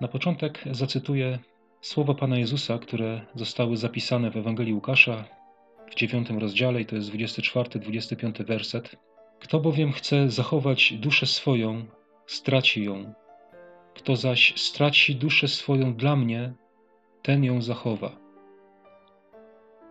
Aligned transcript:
Na 0.00 0.08
początek 0.08 0.64
zacytuję 0.70 1.38
słowa 1.80 2.14
Pana 2.14 2.38
Jezusa, 2.38 2.78
które 2.78 3.20
zostały 3.34 3.76
zapisane 3.76 4.30
w 4.30 4.36
Ewangelii 4.36 4.74
Łukasza 4.74 5.24
w 5.90 5.94
dziewiątym 5.94 6.38
rozdziale, 6.38 6.80
i 6.80 6.86
to 6.86 6.96
jest 6.96 7.10
24-25 7.10 8.46
werset. 8.46 8.96
Kto 9.40 9.60
bowiem 9.60 9.92
chce 9.92 10.30
zachować 10.30 10.92
duszę 10.92 11.26
swoją, 11.26 11.84
straci 12.26 12.84
ją. 12.84 13.12
Kto 13.94 14.16
zaś 14.16 14.60
straci 14.60 15.16
duszę 15.16 15.48
swoją 15.48 15.94
dla 15.94 16.16
mnie, 16.16 16.52
ten 17.22 17.44
ją 17.44 17.62
zachowa. 17.62 18.16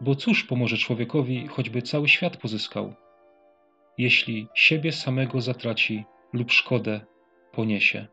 Bo 0.02 0.16
cóż 0.16 0.44
pomoże 0.44 0.78
człowiekowi, 0.78 1.48
choćby 1.48 1.82
cały 1.82 2.08
świat 2.08 2.38
pozyskał, 2.38 2.94
jeśli 3.98 4.48
siebie 4.54 4.92
samego 4.92 5.42
zatraci 5.42 6.06
lub 6.34 6.52
szkodę 6.52 7.02
poniesie? 7.52 8.08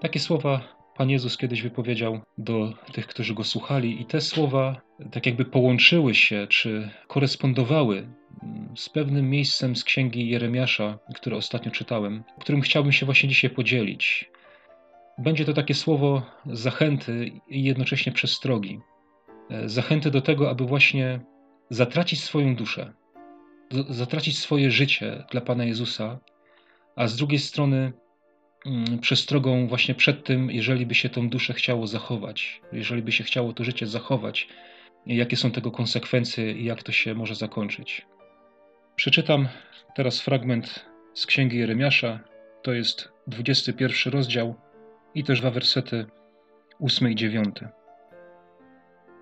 Takie 0.00 0.20
słowa 0.20 0.77
Pan 0.98 1.10
Jezus 1.10 1.36
kiedyś 1.36 1.62
wypowiedział 1.62 2.20
do 2.38 2.72
tych, 2.92 3.06
którzy 3.06 3.34
go 3.34 3.44
słuchali, 3.44 4.02
i 4.02 4.04
te 4.04 4.20
słowa 4.20 4.80
tak 5.10 5.26
jakby 5.26 5.44
połączyły 5.44 6.14
się 6.14 6.46
czy 6.50 6.90
korespondowały 7.08 8.08
mm, 8.42 8.76
z 8.76 8.88
pewnym 8.88 9.30
miejscem 9.30 9.76
z 9.76 9.84
księgi 9.84 10.28
Jeremiasza, 10.28 10.98
które 11.14 11.36
ostatnio 11.36 11.70
czytałem, 11.70 12.24
którym 12.40 12.60
chciałbym 12.60 12.92
się 12.92 13.06
właśnie 13.06 13.28
dzisiaj 13.28 13.50
podzielić. 13.50 14.30
Będzie 15.18 15.44
to 15.44 15.52
takie 15.52 15.74
słowo 15.74 16.22
zachęty 16.46 17.32
i 17.48 17.64
jednocześnie 17.64 18.12
przestrogi. 18.12 18.80
E, 19.50 19.68
zachęty 19.68 20.10
do 20.10 20.20
tego, 20.20 20.50
aby 20.50 20.64
właśnie 20.64 21.20
zatracić 21.70 22.22
swoją 22.22 22.56
duszę, 22.56 22.92
zatracić 23.88 24.38
swoje 24.38 24.70
życie 24.70 25.24
dla 25.30 25.40
Pana 25.40 25.64
Jezusa, 25.64 26.18
a 26.96 27.06
z 27.06 27.16
drugiej 27.16 27.38
strony 27.38 27.92
przestrogą 29.00 29.66
właśnie 29.66 29.94
przed 29.94 30.24
tym, 30.24 30.50
jeżeli 30.50 30.86
by 30.86 30.94
się 30.94 31.08
tą 31.08 31.28
duszę 31.28 31.54
chciało 31.54 31.86
zachować, 31.86 32.60
jeżeli 32.72 33.02
by 33.02 33.12
się 33.12 33.24
chciało 33.24 33.52
to 33.52 33.64
życie 33.64 33.86
zachować, 33.86 34.48
jakie 35.06 35.36
są 35.36 35.50
tego 35.50 35.70
konsekwencje 35.70 36.52
i 36.52 36.64
jak 36.64 36.82
to 36.82 36.92
się 36.92 37.14
może 37.14 37.34
zakończyć. 37.34 38.06
Przeczytam 38.96 39.48
teraz 39.94 40.20
fragment 40.20 40.86
z 41.14 41.26
Księgi 41.26 41.58
Jeremiasza, 41.58 42.20
to 42.62 42.72
jest 42.72 43.12
21 43.26 44.12
rozdział 44.12 44.54
i 45.14 45.24
też 45.24 45.40
dwa 45.40 45.50
wersety 45.50 46.06
8 46.80 47.10
i 47.10 47.14
9. 47.14 47.56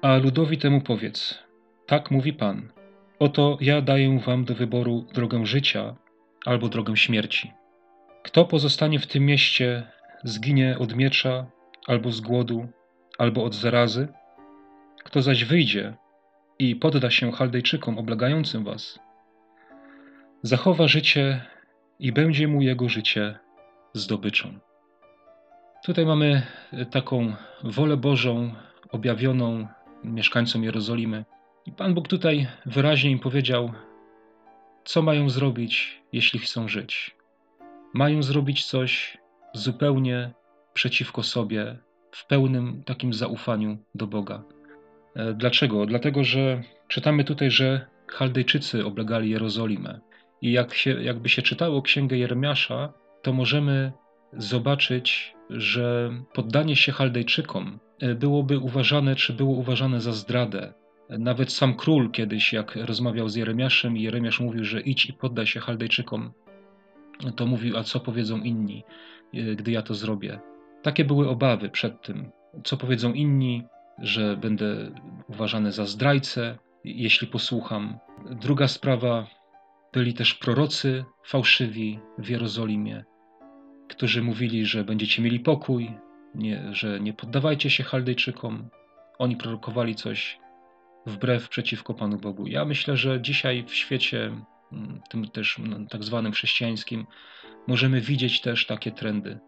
A 0.02 0.16
ludowi 0.16 0.58
temu 0.58 0.80
powiedz, 0.80 1.38
tak 1.86 2.10
mówi 2.10 2.32
Pan, 2.32 2.72
oto 3.18 3.58
ja 3.60 3.80
daję 3.80 4.20
wam 4.26 4.44
do 4.44 4.54
wyboru 4.54 5.06
drogę 5.14 5.46
życia 5.46 5.96
albo 6.44 6.68
drogę 6.68 6.96
śmierci. 6.96 7.52
Kto 8.26 8.44
pozostanie 8.44 8.98
w 8.98 9.06
tym 9.06 9.26
mieście, 9.26 9.86
zginie 10.24 10.78
od 10.78 10.94
miecza, 10.94 11.46
albo 11.86 12.12
z 12.12 12.20
głodu, 12.20 12.68
albo 13.18 13.44
od 13.44 13.54
zarazy. 13.54 14.08
Kto 15.04 15.22
zaś 15.22 15.44
wyjdzie 15.44 15.94
i 16.58 16.76
podda 16.76 17.10
się 17.10 17.32
Chaldejczykom 17.32 17.98
oblegającym 17.98 18.64
was, 18.64 18.98
zachowa 20.42 20.88
życie 20.88 21.44
i 21.98 22.12
będzie 22.12 22.48
mu 22.48 22.62
jego 22.62 22.88
życie 22.88 23.38
zdobyczą. 23.94 24.58
Tutaj 25.84 26.06
mamy 26.06 26.42
taką 26.90 27.34
wolę 27.64 27.96
Bożą 27.96 28.54
objawioną 28.90 29.68
mieszkańcom 30.04 30.64
Jerozolimy. 30.64 31.24
I 31.66 31.72
Pan 31.72 31.94
Bóg 31.94 32.08
tutaj 32.08 32.46
wyraźnie 32.66 33.10
im 33.10 33.18
powiedział, 33.18 33.72
co 34.84 35.02
mają 35.02 35.30
zrobić, 35.30 36.02
jeśli 36.12 36.38
chcą 36.38 36.68
żyć 36.68 37.15
mają 37.96 38.22
zrobić 38.22 38.64
coś 38.64 39.18
zupełnie 39.54 40.32
przeciwko 40.74 41.22
sobie, 41.22 41.78
w 42.10 42.26
pełnym 42.26 42.82
takim 42.84 43.12
zaufaniu 43.12 43.78
do 43.94 44.06
Boga. 44.06 44.42
E, 45.14 45.34
dlaczego? 45.34 45.86
Dlatego, 45.86 46.24
że 46.24 46.62
czytamy 46.88 47.24
tutaj, 47.24 47.50
że 47.50 47.86
Chaldejczycy 48.08 48.86
oblegali 48.86 49.30
Jerozolimę. 49.30 50.00
I 50.42 50.52
jak 50.52 50.74
się, 50.74 51.02
jakby 51.02 51.28
się 51.28 51.42
czytało 51.42 51.82
księgę 51.82 52.16
Jeremiasza, 52.16 52.92
to 53.22 53.32
możemy 53.32 53.92
zobaczyć, 54.32 55.34
że 55.50 56.10
poddanie 56.34 56.76
się 56.76 56.92
Chaldejczykom 56.92 57.78
e, 58.00 58.14
byłoby 58.14 58.58
uważane, 58.58 59.16
czy 59.16 59.32
było 59.32 59.54
uważane 59.54 60.00
za 60.00 60.12
zdradę. 60.12 60.74
Nawet 61.08 61.52
sam 61.52 61.74
król 61.74 62.10
kiedyś, 62.10 62.52
jak 62.52 62.76
rozmawiał 62.76 63.28
z 63.28 63.36
Jeremiaszem, 63.36 63.96
Jeremiasz 63.96 64.40
mówił, 64.40 64.64
że 64.64 64.80
idź 64.80 65.06
i 65.06 65.12
poddaj 65.12 65.46
się 65.46 65.60
Chaldejczykom, 65.60 66.32
to 67.36 67.46
mówił, 67.46 67.76
a 67.76 67.84
co 67.84 68.00
powiedzą 68.00 68.38
inni, 68.38 68.84
e, 69.34 69.54
gdy 69.54 69.70
ja 69.70 69.82
to 69.82 69.94
zrobię. 69.94 70.40
Takie 70.82 71.04
były 71.04 71.28
obawy 71.28 71.68
przed 71.68 72.02
tym, 72.02 72.30
co 72.64 72.76
powiedzą 72.76 73.12
inni, 73.12 73.64
że 73.98 74.36
będę 74.36 74.90
uważany 75.28 75.72
za 75.72 75.86
zdrajcę, 75.86 76.58
jeśli 76.84 77.26
posłucham. 77.26 77.98
Druga 78.30 78.68
sprawa, 78.68 79.26
byli 79.92 80.14
też 80.14 80.34
prorocy 80.34 81.04
fałszywi 81.24 81.98
w 82.18 82.28
Jerozolimie, 82.28 83.04
którzy 83.88 84.22
mówili, 84.22 84.66
że 84.66 84.84
będziecie 84.84 85.22
mieli 85.22 85.40
pokój, 85.40 85.90
nie, 86.34 86.74
że 86.74 87.00
nie 87.00 87.12
poddawajcie 87.12 87.70
się 87.70 87.84
Chaldejczykom. 87.84 88.68
Oni 89.18 89.36
prorokowali 89.36 89.94
coś 89.94 90.38
wbrew 91.06 91.48
przeciwko 91.48 91.94
Panu 91.94 92.18
Bogu. 92.18 92.46
Ja 92.46 92.64
myślę, 92.64 92.96
że 92.96 93.20
dzisiaj 93.20 93.64
w 93.64 93.74
świecie 93.74 94.32
tym 95.10 95.28
też 95.28 95.58
no, 95.58 95.76
tak 95.90 96.04
zwanym 96.04 96.32
chrześcijańskim, 96.32 97.06
możemy 97.66 98.00
widzieć 98.00 98.40
też 98.40 98.66
takie 98.66 98.92
trendy. 98.92 99.38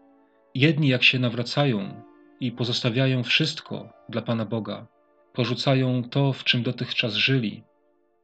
Jedni, 0.55 0.87
jak 0.87 1.03
się 1.03 1.19
nawracają 1.19 2.03
i 2.39 2.51
pozostawiają 2.51 3.23
wszystko 3.23 3.89
dla 4.09 4.21
Pana 4.21 4.45
Boga, 4.45 4.87
porzucają 5.33 6.03
to, 6.03 6.33
w 6.33 6.43
czym 6.43 6.63
dotychczas 6.63 7.13
żyli, 7.13 7.63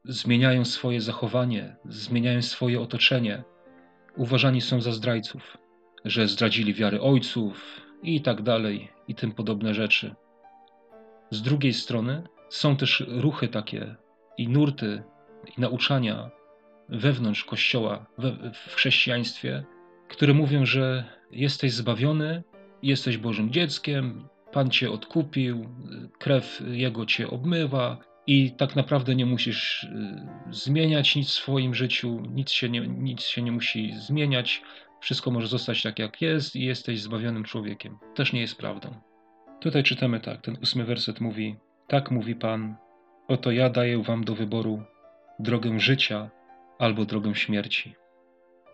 zmieniają 0.06 0.66
swoje 0.66 1.02
zachowanie, 1.02 1.76
zmieniają 1.86 2.42
swoje 2.42 2.82
otoczenie, 2.82 3.44
uważani 4.18 4.62
są 4.62 4.82
za 4.82 4.92
zdrajców, 4.92 5.58
że 6.06 6.28
zdradzili 6.28 6.74
wiary 6.74 7.02
ojców 7.02 7.82
i 8.04 8.22
tak 8.22 8.42
dalej, 8.42 8.92
i 9.08 9.16
tym 9.16 9.32
podobne 9.32 9.74
rzeczy. 9.74 10.16
Z 11.30 11.42
drugiej 11.42 11.74
strony 11.74 12.24
są 12.50 12.78
też 12.78 13.04
ruchy 13.08 13.48
takie 13.48 13.96
i 14.38 14.48
nurty 14.48 15.04
i 15.58 15.62
nauczania, 15.62 16.32
wewnątrz 16.90 17.44
Kościoła, 17.44 18.06
we, 18.18 18.52
w 18.54 18.76
chrześcijaństwie, 18.76 19.64
które 20.08 20.34
mówią, 20.34 20.66
że 20.66 21.06
jesteś 21.32 21.74
zbawiony, 21.74 22.44
jesteś 22.84 23.18
Bożym 23.18 23.52
dzieckiem, 23.52 24.28
Pan 24.52 24.70
cię 24.70 24.92
odkupił, 24.92 25.70
krew 26.20 26.62
Jego 26.68 27.06
cię 27.06 27.30
obmywa 27.30 27.98
i 28.28 28.52
tak 28.52 28.76
naprawdę 28.76 29.16
nie 29.16 29.26
musisz 29.26 29.84
y, 29.84 29.90
zmieniać 30.50 31.16
nic 31.16 31.30
w 31.30 31.34
swoim 31.34 31.76
życiu, 31.76 32.22
nic 32.30 32.52
się 32.52 32.70
nie, 32.70 32.88
nic 32.88 33.22
się 33.22 33.42
nie 33.42 33.52
musi 33.52 33.94
zmieniać, 33.94 34.62
wszystko 35.02 35.32
może 35.32 35.48
zostać 35.48 35.84
tak 35.84 36.00
jak 36.00 36.22
jest 36.22 36.56
i 36.56 36.66
jesteś 36.66 37.02
zbawionym 37.02 37.44
człowiekiem. 37.44 37.98
Też 38.16 38.34
nie 38.34 38.42
jest 38.42 38.58
prawdą. 38.58 38.96
Tutaj 39.62 39.84
czytamy 39.84 40.20
tak, 40.20 40.42
ten 40.42 40.58
ósmy 40.62 40.86
werset 40.86 41.22
mówi, 41.22 41.56
tak 41.88 42.12
mówi 42.12 42.36
Pan, 42.36 42.76
oto 43.28 43.52
ja 43.52 43.70
daję 43.70 44.04
wam 44.04 44.24
do 44.24 44.36
wyboru 44.36 44.84
drogę 45.40 45.80
życia 45.80 46.30
albo 46.80 47.06
drogę 47.06 47.36
śmierci. 47.36 47.96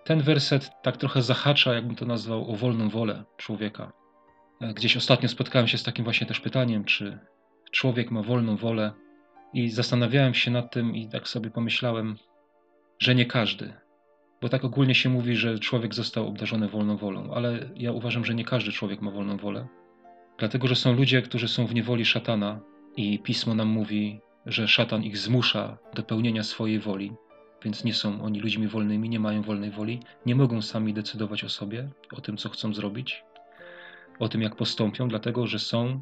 Ten 0.03 0.21
werset 0.21 0.71
tak 0.81 0.97
trochę 0.97 1.21
zahacza, 1.21 1.73
jakbym 1.73 1.95
to 1.95 2.05
nazwał, 2.05 2.51
o 2.51 2.55
wolną 2.55 2.89
wolę 2.89 3.23
człowieka. 3.37 3.91
E, 4.61 4.73
gdzieś 4.73 4.97
ostatnio 4.97 5.29
spotkałem 5.29 5.67
się 5.67 5.77
z 5.77 5.83
takim 5.83 6.03
właśnie 6.03 6.27
też 6.27 6.39
pytaniem, 6.39 6.83
czy 6.83 7.19
człowiek 7.71 8.11
ma 8.11 8.21
wolną 8.21 8.55
wolę, 8.55 8.93
i 9.53 9.69
zastanawiałem 9.69 10.33
się 10.33 10.51
nad 10.51 10.71
tym, 10.71 10.95
i 10.95 11.07
tak 11.07 11.27
sobie 11.27 11.49
pomyślałem, 11.49 12.17
że 12.99 13.15
nie 13.15 13.25
każdy. 13.25 13.73
Bo 14.41 14.49
tak 14.49 14.65
ogólnie 14.65 14.95
się 14.95 15.09
mówi, 15.09 15.35
że 15.35 15.59
człowiek 15.59 15.93
został 15.93 16.27
obdarzony 16.27 16.67
wolną 16.67 16.97
wolą, 16.97 17.33
ale 17.33 17.69
ja 17.75 17.91
uważam, 17.91 18.25
że 18.25 18.35
nie 18.35 18.45
każdy 18.45 18.71
człowiek 18.71 19.01
ma 19.01 19.11
wolną 19.11 19.37
wolę. 19.37 19.67
Dlatego, 20.37 20.67
że 20.67 20.75
są 20.75 20.93
ludzie, 20.93 21.21
którzy 21.21 21.47
są 21.47 21.65
w 21.65 21.73
niewoli 21.73 22.05
szatana, 22.05 22.59
i 22.97 23.19
pismo 23.19 23.55
nam 23.55 23.67
mówi, 23.67 24.19
że 24.45 24.67
szatan 24.67 25.03
ich 25.03 25.17
zmusza 25.17 25.77
do 25.95 26.03
pełnienia 26.03 26.43
swojej 26.43 26.79
woli 26.79 27.13
więc 27.63 27.83
nie 27.83 27.93
są 27.93 28.21
oni 28.23 28.39
ludźmi 28.39 28.67
wolnymi, 28.67 29.09
nie 29.09 29.19
mają 29.19 29.41
wolnej 29.41 29.71
woli, 29.71 29.99
nie 30.25 30.35
mogą 30.35 30.61
sami 30.61 30.93
decydować 30.93 31.43
o 31.43 31.49
sobie, 31.49 31.89
o 32.13 32.21
tym, 32.21 32.37
co 32.37 32.49
chcą 32.49 32.73
zrobić, 32.73 33.23
o 34.19 34.29
tym, 34.29 34.41
jak 34.41 34.55
postąpią, 34.55 35.07
dlatego 35.07 35.47
że 35.47 35.59
są 35.59 36.01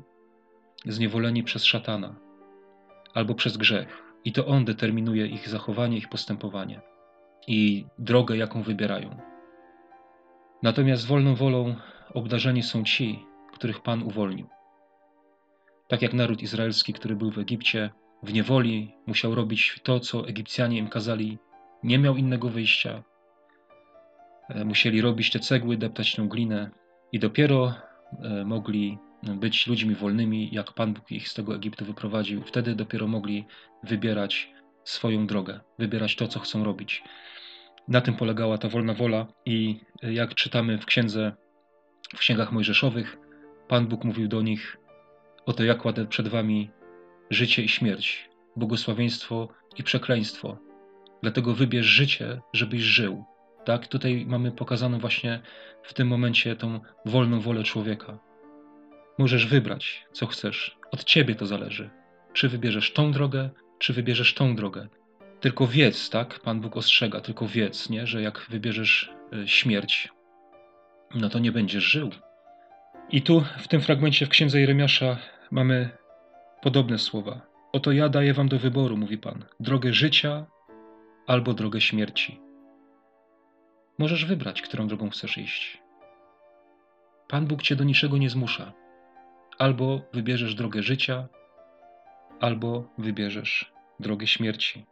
zniewoleni 0.86 1.44
przez 1.44 1.64
szatana 1.64 2.16
albo 3.14 3.36
przez 3.36 3.58
grzech. 3.58 4.04
I 4.26 4.32
to 4.32 4.46
on 4.46 4.66
determinuje 4.66 5.28
ich 5.28 5.50
zachowanie, 5.50 5.98
ich 5.98 6.10
postępowanie 6.10 6.82
i 7.48 7.86
drogę, 8.00 8.38
jaką 8.38 8.62
wybierają. 8.62 9.18
Natomiast 10.64 11.08
wolną 11.08 11.36
wolą 11.36 11.76
obdarzeni 12.14 12.64
są 12.64 12.84
ci, 12.84 13.26
których 13.54 13.82
Pan 13.82 14.04
uwolnił. 14.04 14.48
Tak 15.88 16.02
jak 16.02 16.14
naród 16.14 16.42
izraelski, 16.42 16.94
który 16.94 17.16
był 17.16 17.32
w 17.32 17.40
Egipcie, 17.40 17.90
w 18.24 18.34
niewoli, 18.34 18.96
musiał 19.06 19.36
robić 19.36 19.80
to, 19.84 20.00
co 20.00 20.28
Egipcjanie 20.28 20.78
im 20.78 20.88
kazali 20.88 21.38
nie 21.84 22.00
miał 22.00 22.16
innego 22.16 22.50
wyjścia. 22.50 23.04
E, 24.50 24.66
musieli 24.66 25.02
robić 25.02 25.32
te 25.32 25.40
cegły, 25.40 25.78
deptać 25.78 26.16
tą 26.16 26.28
glinę 26.28 26.70
i 27.12 27.20
dopiero 27.20 27.74
e, 28.24 28.46
mogli 28.46 28.98
być 29.24 29.68
ludźmi 29.68 29.96
wolnymi, 29.96 30.50
jak 30.52 30.74
Pan 30.74 30.94
Bóg 30.94 31.12
ich 31.12 31.28
z 31.28 31.34
tego 31.34 31.56
Egiptu 31.56 31.86
wyprowadził. 31.86 32.44
Wtedy 32.44 32.76
dopiero 32.76 33.08
mogli 33.08 33.46
wybierać 33.84 34.52
swoją 34.84 35.28
drogę, 35.28 35.60
wybierać 35.80 36.16
to, 36.16 36.28
co 36.28 36.40
chcą 36.40 36.64
robić. 36.64 37.04
Na 37.88 38.02
tym 38.02 38.14
polegała 38.14 38.58
ta 38.58 38.70
wolna 38.70 38.94
wola 38.94 39.28
i 39.46 39.80
jak 40.02 40.36
czytamy 40.36 40.78
w 40.78 40.86
księdze, 40.86 41.32
w 42.16 42.20
księgach 42.20 42.52
mojżeszowych, 42.52 43.18
Pan 43.68 43.88
Bóg 43.88 44.04
mówił 44.04 44.28
do 44.28 44.42
nich: 44.42 44.78
Oto 45.46 45.64
ja 45.64 45.76
kładę 45.76 46.06
przed 46.06 46.28
wami 46.28 46.70
życie 47.30 47.64
i 47.64 47.68
śmierć, 47.68 48.30
błogosławieństwo 48.56 49.48
i 49.78 49.84
przekleństwo. 49.84 50.69
Dlatego 51.22 51.54
wybierz 51.54 51.86
życie, 51.86 52.42
żebyś 52.54 52.82
żył. 52.82 53.26
Tak, 53.66 53.88
tutaj 53.88 54.26
mamy 54.28 54.52
pokazaną 54.52 55.00
właśnie 55.00 55.40
w 55.84 55.94
tym 55.94 56.08
momencie 56.08 56.56
tą 56.56 56.80
wolną 57.06 57.40
wolę 57.40 57.64
człowieka. 57.64 58.20
Możesz 59.18 59.48
wybrać, 59.48 60.06
co 60.12 60.28
chcesz. 60.28 60.78
Od 60.92 61.04
ciebie 61.04 61.36
to 61.36 61.46
zależy. 61.46 61.90
Czy 62.34 62.50
wybierzesz 62.50 62.94
tą 62.94 63.12
drogę, 63.12 63.50
czy 63.80 63.94
wybierzesz 63.94 64.34
tą 64.34 64.56
drogę. 64.56 64.88
Tylko 65.40 65.68
wiedz, 65.68 66.10
tak? 66.10 66.40
Pan 66.40 66.62
Bóg 66.62 66.78
ostrzega, 66.78 67.22
tylko 67.22 67.48
wiedz, 67.48 67.90
nie? 67.90 68.08
że 68.08 68.22
jak 68.22 68.46
wybierzesz 68.50 69.14
e, 69.34 69.48
śmierć, 69.48 70.10
no 71.16 71.30
to 71.30 71.40
nie 71.40 71.52
będziesz 71.52 71.84
żył. 71.84 72.10
I 73.10 73.22
tu 73.22 73.44
w 73.60 73.68
tym 73.68 73.82
fragmencie 73.82 74.26
w 74.26 74.30
księdze 74.30 74.60
Jeremiasza 74.60 75.18
mamy 75.52 75.90
podobne 76.62 76.98
słowa. 76.98 77.42
Oto 77.72 77.92
ja 77.92 78.10
daję 78.10 78.34
wam 78.34 78.50
do 78.50 78.60
wyboru, 78.60 78.98
mówi 78.98 79.18
Pan, 79.18 79.46
drogę 79.60 79.94
życia 79.94 80.46
albo 81.30 81.54
drogę 81.54 81.82
śmierci. 81.82 82.40
Możesz 83.98 84.26
wybrać, 84.26 84.62
którą 84.62 84.88
drogą 84.88 85.10
chcesz 85.10 85.38
iść. 85.38 85.82
Pan 87.28 87.48
Bóg 87.48 87.62
cię 87.62 87.76
do 87.76 87.84
niczego 87.84 88.18
nie 88.18 88.30
zmusza. 88.30 88.74
Albo 89.58 90.02
wybierzesz 90.14 90.56
drogę 90.56 90.84
życia, 90.84 91.28
albo 92.40 92.90
wybierzesz 92.98 93.74
drogę 94.00 94.28
śmierci. 94.28 94.86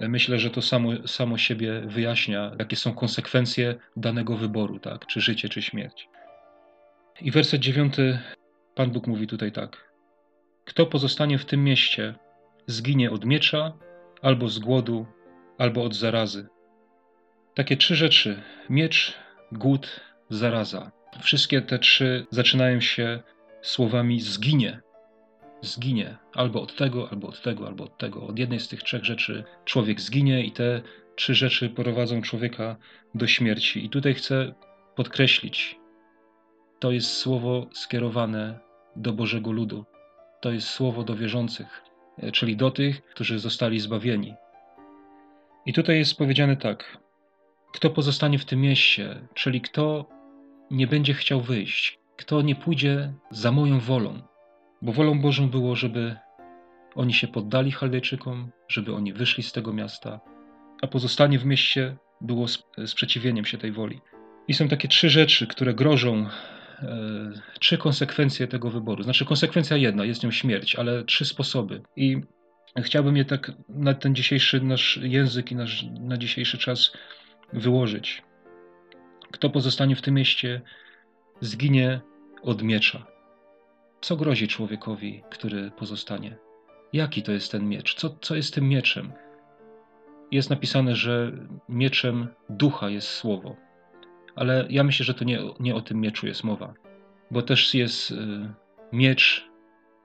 Myślę, 0.00 0.38
że 0.38 0.50
to 0.50 0.62
samo, 0.62 1.08
samo 1.08 1.38
siebie 1.38 1.80
wyjaśnia, 1.80 2.52
jakie 2.58 2.76
są 2.76 2.94
konsekwencje 2.94 3.74
danego 3.96 4.36
wyboru, 4.36 4.78
tak? 4.78 5.06
czy 5.06 5.20
życie, 5.20 5.48
czy 5.48 5.62
śmierć. 5.62 6.08
I 7.20 7.30
werset 7.30 7.60
dziewiąty, 7.60 8.18
Pan 8.74 8.90
Bóg 8.90 9.06
mówi 9.06 9.26
tutaj 9.26 9.52
tak. 9.52 9.92
Kto 10.64 10.86
pozostanie 10.86 11.38
w 11.38 11.44
tym 11.44 11.64
mieście, 11.64 12.14
zginie 12.66 13.10
od 13.10 13.24
miecza, 13.24 13.72
albo 14.22 14.48
z 14.48 14.58
głodu, 14.58 15.06
albo 15.58 15.84
od 15.84 15.94
zarazy. 15.94 16.48
Takie 17.54 17.76
trzy 17.76 17.96
rzeczy: 17.96 18.42
miecz, 18.70 19.14
głód, 19.52 20.00
zaraza. 20.30 20.92
Wszystkie 21.20 21.62
te 21.62 21.78
trzy 21.78 22.26
zaczynają 22.30 22.80
się 22.80 23.22
słowami 23.62 24.20
zginie. 24.20 24.80
Zginie 25.62 26.16
albo 26.34 26.62
od 26.62 26.76
tego, 26.76 27.10
albo 27.10 27.28
od 27.28 27.42
tego, 27.42 27.66
albo 27.66 27.84
od 27.84 27.98
tego. 27.98 28.26
Od 28.26 28.38
jednej 28.38 28.60
z 28.60 28.68
tych 28.68 28.82
trzech 28.82 29.04
rzeczy 29.04 29.44
człowiek 29.64 30.00
zginie, 30.00 30.44
i 30.44 30.52
te 30.52 30.82
trzy 31.16 31.34
rzeczy 31.34 31.70
prowadzą 31.70 32.22
człowieka 32.22 32.76
do 33.14 33.26
śmierci. 33.26 33.84
I 33.84 33.90
tutaj 33.90 34.14
chcę 34.14 34.54
podkreślić, 34.96 35.78
to 36.78 36.90
jest 36.90 37.12
słowo 37.12 37.66
skierowane 37.72 38.58
do 38.96 39.12
Bożego 39.12 39.52
ludu. 39.52 39.84
To 40.40 40.50
jest 40.50 40.68
słowo 40.68 41.04
do 41.04 41.16
wierzących, 41.16 41.82
czyli 42.32 42.56
do 42.56 42.70
tych, 42.70 43.04
którzy 43.04 43.38
zostali 43.38 43.80
zbawieni. 43.80 44.34
I 45.68 45.72
tutaj 45.72 45.98
jest 45.98 46.18
powiedziane 46.18 46.56
tak: 46.56 46.98
kto 47.72 47.90
pozostanie 47.90 48.38
w 48.38 48.44
tym 48.44 48.60
mieście, 48.60 49.28
czyli 49.34 49.60
kto 49.60 50.08
nie 50.70 50.86
będzie 50.86 51.14
chciał 51.14 51.40
wyjść, 51.40 51.98
kto 52.16 52.42
nie 52.42 52.56
pójdzie 52.56 53.12
za 53.30 53.52
moją 53.52 53.80
wolą, 53.80 54.22
bo 54.82 54.92
wolą 54.92 55.20
Bożą 55.20 55.48
było, 55.50 55.76
żeby 55.76 56.16
oni 56.94 57.14
się 57.14 57.28
poddali 57.28 57.72
Chaldejczykom, 57.72 58.50
żeby 58.68 58.94
oni 58.94 59.12
wyszli 59.12 59.42
z 59.42 59.52
tego 59.52 59.72
miasta, 59.72 60.20
a 60.82 60.86
pozostanie 60.86 61.38
w 61.38 61.44
mieście 61.44 61.96
było 62.20 62.46
sprzeciwieniem 62.86 63.44
się 63.44 63.58
tej 63.58 63.72
woli. 63.72 64.00
I 64.48 64.54
są 64.54 64.68
takie 64.68 64.88
trzy 64.88 65.10
rzeczy, 65.10 65.46
które 65.46 65.74
grożą, 65.74 66.26
e, 66.82 67.30
trzy 67.60 67.78
konsekwencje 67.78 68.46
tego 68.46 68.70
wyboru. 68.70 69.02
Znaczy, 69.02 69.24
konsekwencja 69.24 69.76
jedna, 69.76 70.04
jest 70.04 70.22
nią 70.22 70.30
śmierć, 70.30 70.76
ale 70.76 71.04
trzy 71.04 71.24
sposoby. 71.24 71.82
I 71.96 72.20
chciałbym 72.76 73.16
je 73.16 73.24
tak 73.24 73.52
na 73.68 73.94
ten 73.94 74.14
dzisiejszy 74.14 74.60
nasz 74.60 74.96
język 75.02 75.52
i 75.52 75.56
nasz, 75.56 75.84
na 76.00 76.16
dzisiejszy 76.16 76.58
czas 76.58 76.92
wyłożyć. 77.52 78.22
Kto 79.32 79.50
pozostanie 79.50 79.96
w 79.96 80.02
tym 80.02 80.14
mieście, 80.14 80.60
zginie 81.40 82.00
od 82.42 82.62
miecza. 82.62 83.06
Co 84.00 84.16
grozi 84.16 84.48
człowiekowi, 84.48 85.22
który 85.30 85.70
pozostanie? 85.70 86.36
Jaki 86.92 87.22
to 87.22 87.32
jest 87.32 87.52
ten 87.52 87.68
miecz? 87.68 87.94
Co, 87.94 88.16
co 88.20 88.36
jest 88.36 88.54
tym 88.54 88.68
mieczem? 88.68 89.12
Jest 90.30 90.50
napisane, 90.50 90.96
że 90.96 91.32
mieczem 91.68 92.28
ducha 92.50 92.88
jest 92.88 93.08
słowo, 93.08 93.56
ale 94.36 94.66
ja 94.70 94.84
myślę, 94.84 95.04
że 95.04 95.14
to 95.14 95.24
nie, 95.24 95.40
nie 95.60 95.74
o 95.74 95.80
tym 95.80 96.00
mieczu 96.00 96.26
jest 96.26 96.44
mowa, 96.44 96.74
bo 97.30 97.42
też 97.42 97.74
jest 97.74 98.10
y, 98.10 98.14
miecz 98.92 99.48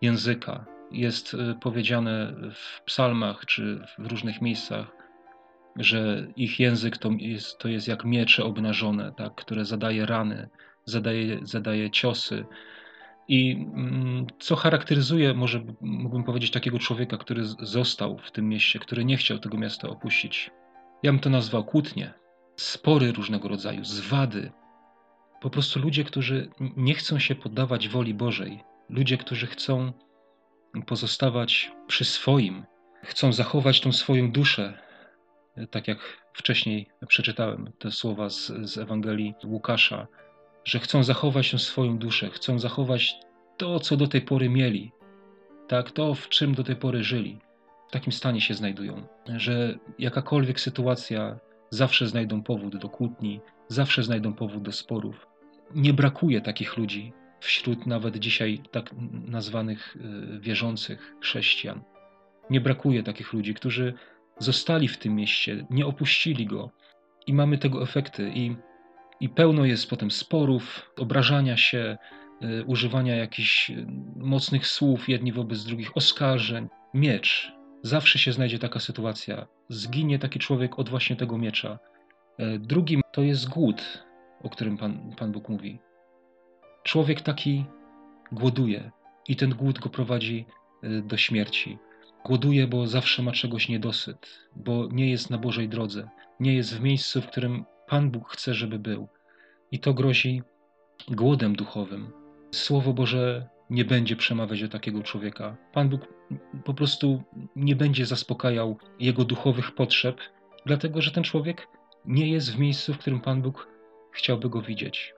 języka. 0.02 0.73
Jest 0.94 1.34
y, 1.34 1.56
powiedziane 1.62 2.34
w 2.54 2.82
psalmach 2.86 3.46
czy 3.46 3.82
w 4.00 4.08
różnych 4.08 4.42
miejscach, 4.42 4.92
że 5.76 6.28
ich 6.36 6.60
język 6.60 6.98
to 6.98 7.10
jest, 7.20 7.58
to 7.58 7.68
jest 7.68 7.88
jak 7.88 8.06
miecze 8.06 8.44
obnażone, 8.44 9.12
tak, 9.18 9.36
które 9.36 9.66
zadaje 9.66 10.06
rany, 10.06 10.50
zadaje, 10.86 11.40
zadaje 11.44 11.92
ciosy. 11.92 12.46
I 13.28 13.52
mm, 13.52 14.28
co 14.40 14.56
charakteryzuje, 14.56 15.34
może 15.34 15.64
mógłbym 15.82 16.24
powiedzieć, 16.24 16.52
takiego 16.52 16.80
człowieka, 16.80 17.18
który 17.18 17.44
został 17.60 18.18
w 18.18 18.32
tym 18.32 18.50
mieście, 18.50 18.80
który 18.80 19.06
nie 19.06 19.18
chciał 19.18 19.40
tego 19.40 19.58
miasta 19.58 19.90
opuścić? 19.90 20.52
Ja 21.04 21.12
bym 21.12 21.20
to 21.20 21.30
nazwał 21.30 21.64
kłótnie, 21.64 22.14
spory 22.56 23.12
różnego 23.12 23.48
rodzaju, 23.48 23.84
zwady. 23.84 24.52
Po 25.42 25.50
prostu 25.50 25.80
ludzie, 25.80 26.04
którzy 26.04 26.50
nie 26.60 26.94
chcą 26.94 27.20
się 27.20 27.36
poddawać 27.36 27.90
woli 27.90 28.14
Bożej, 28.14 28.64
ludzie, 28.90 29.18
którzy 29.18 29.48
chcą 29.48 29.94
pozostawać 30.82 31.72
przy 31.88 32.06
swoim, 32.06 32.66
chcą 33.04 33.34
zachować 33.34 33.82
tą 33.82 33.92
swoją 33.92 34.32
duszę, 34.32 34.80
tak 35.72 35.88
jak 35.88 35.98
wcześniej 36.34 36.88
przeczytałem 37.08 37.72
te 37.80 37.92
słowa 37.92 38.30
z, 38.30 38.52
z 38.64 38.78
Ewangelii 38.78 39.36
Łukasza, 39.46 40.08
że 40.66 40.80
chcą 40.80 41.04
zachować 41.04 41.46
się 41.46 41.60
swoją 41.60 41.98
duszę, 41.98 42.30
chcą 42.30 42.60
zachować 42.60 43.16
to, 43.58 43.80
co 43.80 43.98
do 43.98 44.08
tej 44.08 44.22
pory 44.22 44.50
mieli, 44.50 44.92
tak, 45.68 45.92
to, 45.92 46.14
w 46.14 46.30
czym 46.30 46.56
do 46.56 46.64
tej 46.64 46.76
pory 46.76 47.04
żyli. 47.04 47.40
W 47.88 47.92
takim 47.92 48.14
stanie 48.14 48.42
się 48.42 48.54
znajdują, 48.54 49.08
że 49.36 49.78
jakakolwiek 50.00 50.60
sytuacja 50.60 51.40
zawsze 51.70 52.08
znajdą 52.08 52.44
powód 52.44 52.78
do 52.78 52.90
kłótni, 52.90 53.40
zawsze 53.68 54.04
znajdą 54.04 54.34
powód 54.34 54.64
do 54.64 54.72
sporów. 54.72 55.28
Nie 55.76 55.94
brakuje 55.94 56.42
takich 56.42 56.78
ludzi 56.78 57.14
wśród 57.44 57.86
nawet 57.86 58.18
dzisiaj 58.18 58.62
tak 58.72 58.90
nazwanych 59.28 59.96
y, 59.96 60.40
wierzących 60.40 61.16
chrześcijan. 61.22 61.82
Nie 62.50 62.62
brakuje 62.62 63.04
takich 63.04 63.34
ludzi, 63.34 63.54
którzy 63.54 63.94
zostali 64.40 64.88
w 64.88 64.98
tym 64.98 65.16
mieście, 65.16 65.66
nie 65.70 65.86
opuścili 65.86 66.46
go. 66.46 66.72
I 67.28 67.34
mamy 67.34 67.58
tego 67.58 67.84
efekty. 67.84 68.32
I, 68.36 68.56
i 69.20 69.30
pełno 69.30 69.66
jest 69.66 69.90
potem 69.90 70.12
sporów, 70.12 70.92
obrażania 70.98 71.58
się, 71.58 71.98
y, 72.44 72.66
używania 72.66 73.16
jakichś 73.16 73.70
y, 73.70 73.86
mocnych 74.16 74.68
słów 74.68 75.10
jedni 75.10 75.32
wobec 75.32 75.64
drugich, 75.64 75.98
oskarżeń. 75.98 76.68
Miecz. 76.94 77.52
Zawsze 77.82 78.20
się 78.20 78.32
znajdzie 78.32 78.60
taka 78.60 78.80
sytuacja. 78.80 79.48
Zginie 79.70 80.20
taki 80.20 80.40
człowiek 80.40 80.80
od 80.80 80.90
właśnie 80.90 81.16
tego 81.16 81.38
miecza. 81.38 81.80
Y, 82.40 82.60
drugim 82.60 83.02
to 83.12 83.22
jest 83.22 83.50
głód, 83.50 84.04
o 84.44 84.50
którym 84.50 84.78
Pan, 84.78 85.16
Pan 85.18 85.32
Bóg 85.32 85.50
mówi. 85.50 85.80
Człowiek 86.84 87.22
taki 87.22 87.66
głoduje 88.32 88.92
i 89.28 89.36
ten 89.36 89.50
głód 89.50 89.80
go 89.80 89.90
prowadzi 89.90 90.46
do 91.04 91.18
śmierci. 91.18 91.78
Głoduje, 92.26 92.68
bo 92.68 92.88
zawsze 92.88 93.24
ma 93.24 93.32
czegoś 93.32 93.70
niedosyt, 93.70 94.50
bo 94.56 94.88
nie 94.92 95.12
jest 95.12 95.30
na 95.30 95.38
Bożej 95.38 95.70
drodze, 95.70 96.10
nie 96.40 96.56
jest 96.56 96.78
w 96.78 96.82
miejscu, 96.82 97.22
w 97.22 97.28
którym 97.28 97.66
Pan 97.88 98.12
Bóg 98.12 98.30
chce, 98.30 98.54
żeby 98.54 98.80
był. 98.80 99.08
I 99.72 99.80
to 99.80 99.94
grozi 99.94 100.42
głodem 101.08 101.56
duchowym. 101.56 102.12
Słowo 102.52 102.94
Boże 102.94 103.48
nie 103.70 103.86
będzie 103.86 104.16
przemawiać 104.16 104.62
do 104.62 104.68
takiego 104.68 105.04
człowieka. 105.04 105.58
Pan 105.74 105.90
Bóg 105.90 106.08
po 106.64 106.74
prostu 106.74 107.24
nie 107.56 107.76
będzie 107.76 108.06
zaspokajał 108.06 108.78
jego 109.00 109.26
duchowych 109.26 109.72
potrzeb, 109.72 110.22
dlatego 110.66 111.02
że 111.02 111.12
ten 111.12 111.24
człowiek 111.24 111.68
nie 112.06 112.32
jest 112.32 112.56
w 112.56 112.60
miejscu, 112.60 112.94
w 112.94 112.98
którym 112.98 113.22
Pan 113.22 113.42
Bóg 113.42 113.68
chciałby 114.12 114.50
go 114.50 114.62
widzieć. 114.62 115.14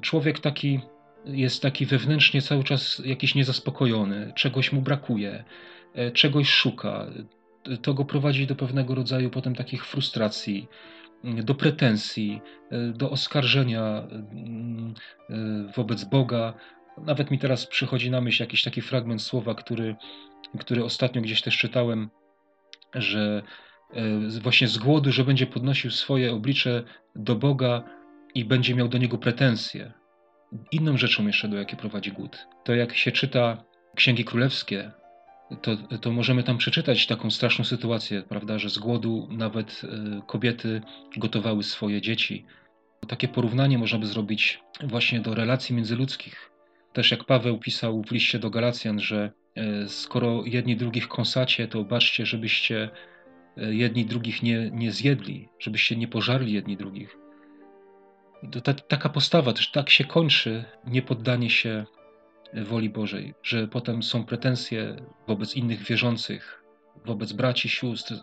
Człowiek 0.00 0.38
taki 0.38 0.80
jest 1.24 1.62
taki 1.62 1.86
wewnętrznie 1.86 2.42
cały 2.42 2.64
czas 2.64 3.02
jakiś 3.04 3.34
niezaspokojony, 3.34 4.32
czegoś 4.34 4.72
mu 4.72 4.82
brakuje, 4.82 5.44
E, 5.94 6.10
czegoś 6.10 6.48
szuka. 6.48 7.06
To 7.82 7.94
go 7.94 8.04
prowadzi 8.04 8.46
do 8.46 8.56
pewnego 8.56 8.94
rodzaju 8.94 9.30
potem 9.30 9.54
takich 9.54 9.86
frustracji, 9.86 10.68
do 11.24 11.54
pretensji, 11.54 12.40
e, 12.70 12.92
do 12.92 13.10
oskarżenia 13.10 14.02
mm, 14.10 14.94
e, 15.30 15.34
wobec 15.76 16.04
Boga, 16.04 16.54
Nawet 16.98 17.30
mi 17.30 17.38
teraz 17.38 17.66
przychodzi 17.66 18.10
na 18.10 18.20
myśl 18.20 18.42
jakiś 18.42 18.62
taki 18.62 18.80
fragment 18.80 19.22
słowa, 19.22 19.54
który, 19.54 19.96
który 20.58 20.84
ostatnio 20.84 21.22
gdzieś 21.22 21.42
też 21.42 21.58
czytałem, 21.58 22.10
że 22.94 23.42
właśnie 24.42 24.68
z 24.68 24.78
głodu, 24.78 25.12
że 25.12 25.24
będzie 25.24 25.46
podnosił 25.46 25.90
swoje 25.90 26.32
oblicze 26.32 26.82
do 27.16 27.34
Boga 27.34 27.82
i 28.34 28.44
będzie 28.44 28.74
miał 28.74 28.88
do 28.88 28.98
niego 28.98 29.18
pretensje. 29.18 29.92
Inną 30.72 30.96
rzeczą 30.96 31.26
jeszcze, 31.26 31.48
do 31.48 31.56
jakiej 31.56 31.78
prowadzi 31.78 32.12
głód, 32.12 32.46
to 32.64 32.74
jak 32.74 32.96
się 32.96 33.12
czyta 33.12 33.64
księgi 33.96 34.24
królewskie, 34.24 34.90
to, 35.62 35.76
to 35.76 36.12
możemy 36.12 36.42
tam 36.42 36.58
przeczytać 36.58 37.06
taką 37.06 37.30
straszną 37.30 37.64
sytuację, 37.64 38.22
prawda, 38.22 38.58
że 38.58 38.70
z 38.70 38.78
głodu 38.78 39.28
nawet 39.30 39.82
e, 39.84 40.22
kobiety 40.26 40.82
gotowały 41.16 41.62
swoje 41.62 42.00
dzieci. 42.00 42.44
Takie 43.08 43.28
porównanie 43.28 43.78
można 43.78 43.98
by 43.98 44.06
zrobić 44.06 44.60
właśnie 44.82 45.20
do 45.20 45.34
relacji 45.34 45.76
międzyludzkich. 45.76 46.50
Też 46.92 47.10
jak 47.10 47.24
Paweł 47.24 47.58
pisał 47.58 48.02
w 48.02 48.10
liście 48.10 48.38
do 48.38 48.50
Galacjan, 48.50 49.00
że 49.00 49.32
e, 49.56 49.88
skoro 49.88 50.42
jedni 50.44 50.76
drugich 50.76 51.08
kąsacie, 51.08 51.68
to 51.68 51.84
baczcie, 51.84 52.26
żebyście 52.26 52.90
e, 53.56 53.74
jedni 53.74 54.04
drugich 54.04 54.42
nie, 54.42 54.70
nie 54.70 54.92
zjedli, 54.92 55.48
żebyście 55.58 55.96
nie 55.96 56.08
pożarli 56.08 56.52
jedni 56.52 56.76
drugich. 56.76 57.23
Ta, 58.64 58.74
taka 58.74 59.08
postawa 59.08 59.52
też 59.52 59.70
tak 59.70 59.90
się 59.90 60.04
kończy 60.04 60.64
niepoddanie 60.86 61.50
się 61.50 61.84
woli 62.54 62.90
Bożej, 62.90 63.34
że 63.42 63.68
potem 63.68 64.02
są 64.02 64.24
pretensje 64.24 64.96
wobec 65.26 65.56
innych 65.56 65.82
wierzących, 65.82 66.64
wobec 67.04 67.32
braci, 67.32 67.68
sióstr, 67.68 68.14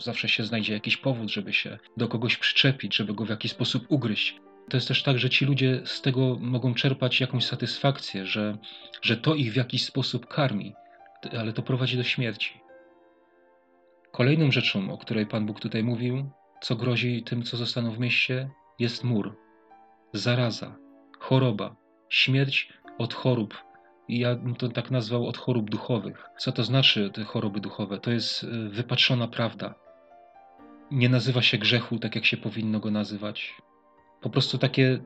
zawsze 0.00 0.28
się 0.28 0.44
znajdzie 0.44 0.72
jakiś 0.72 0.96
powód, 0.96 1.28
żeby 1.30 1.52
się 1.52 1.78
do 1.96 2.08
kogoś 2.08 2.36
przyczepić, 2.36 2.96
żeby 2.96 3.14
go 3.14 3.24
w 3.24 3.28
jakiś 3.28 3.50
sposób 3.50 3.86
ugryźć. 3.88 4.36
To 4.68 4.76
jest 4.76 4.88
też 4.88 5.02
tak, 5.02 5.18
że 5.18 5.30
ci 5.30 5.44
ludzie 5.44 5.80
z 5.84 6.02
tego 6.02 6.36
mogą 6.40 6.74
czerpać 6.74 7.20
jakąś 7.20 7.44
satysfakcję, 7.44 8.26
że, 8.26 8.58
że 9.02 9.16
to 9.16 9.34
ich 9.34 9.52
w 9.52 9.56
jakiś 9.56 9.84
sposób 9.84 10.26
karmi, 10.26 10.74
ale 11.38 11.52
to 11.52 11.62
prowadzi 11.62 11.96
do 11.96 12.02
śmierci. 12.02 12.60
Kolejną 14.12 14.50
rzeczą, 14.50 14.92
o 14.92 14.98
której 14.98 15.26
Pan 15.26 15.46
Bóg 15.46 15.60
tutaj 15.60 15.84
mówił, 15.84 16.30
co 16.60 16.76
grozi 16.76 17.22
tym, 17.22 17.42
co 17.42 17.56
zostaną 17.56 17.90
w 17.90 17.98
mieście, 17.98 18.50
jest 18.78 19.04
mur, 19.04 19.36
zaraza, 20.12 20.76
choroba, 21.18 21.76
śmierć 22.08 22.72
od 22.98 23.14
chorób, 23.14 23.54
ja 24.08 24.34
bym 24.34 24.54
to 24.54 24.68
tak 24.68 24.90
nazwał 24.90 25.26
od 25.26 25.36
chorób 25.36 25.70
duchowych. 25.70 26.26
Co 26.38 26.52
to 26.52 26.64
znaczy 26.64 27.10
te 27.14 27.24
choroby 27.24 27.60
duchowe? 27.60 28.00
To 28.00 28.10
jest 28.10 28.42
y, 28.42 28.68
wypatrzona 28.68 29.28
prawda. 29.28 29.74
Nie 30.90 31.08
nazywa 31.08 31.42
się 31.42 31.58
grzechu 31.58 31.98
tak, 31.98 32.14
jak 32.14 32.24
się 32.24 32.36
powinno 32.36 32.80
go 32.80 32.90
nazywać. 32.90 33.54
Po 34.20 34.30
prostu 34.30 34.58
takie 34.58 35.00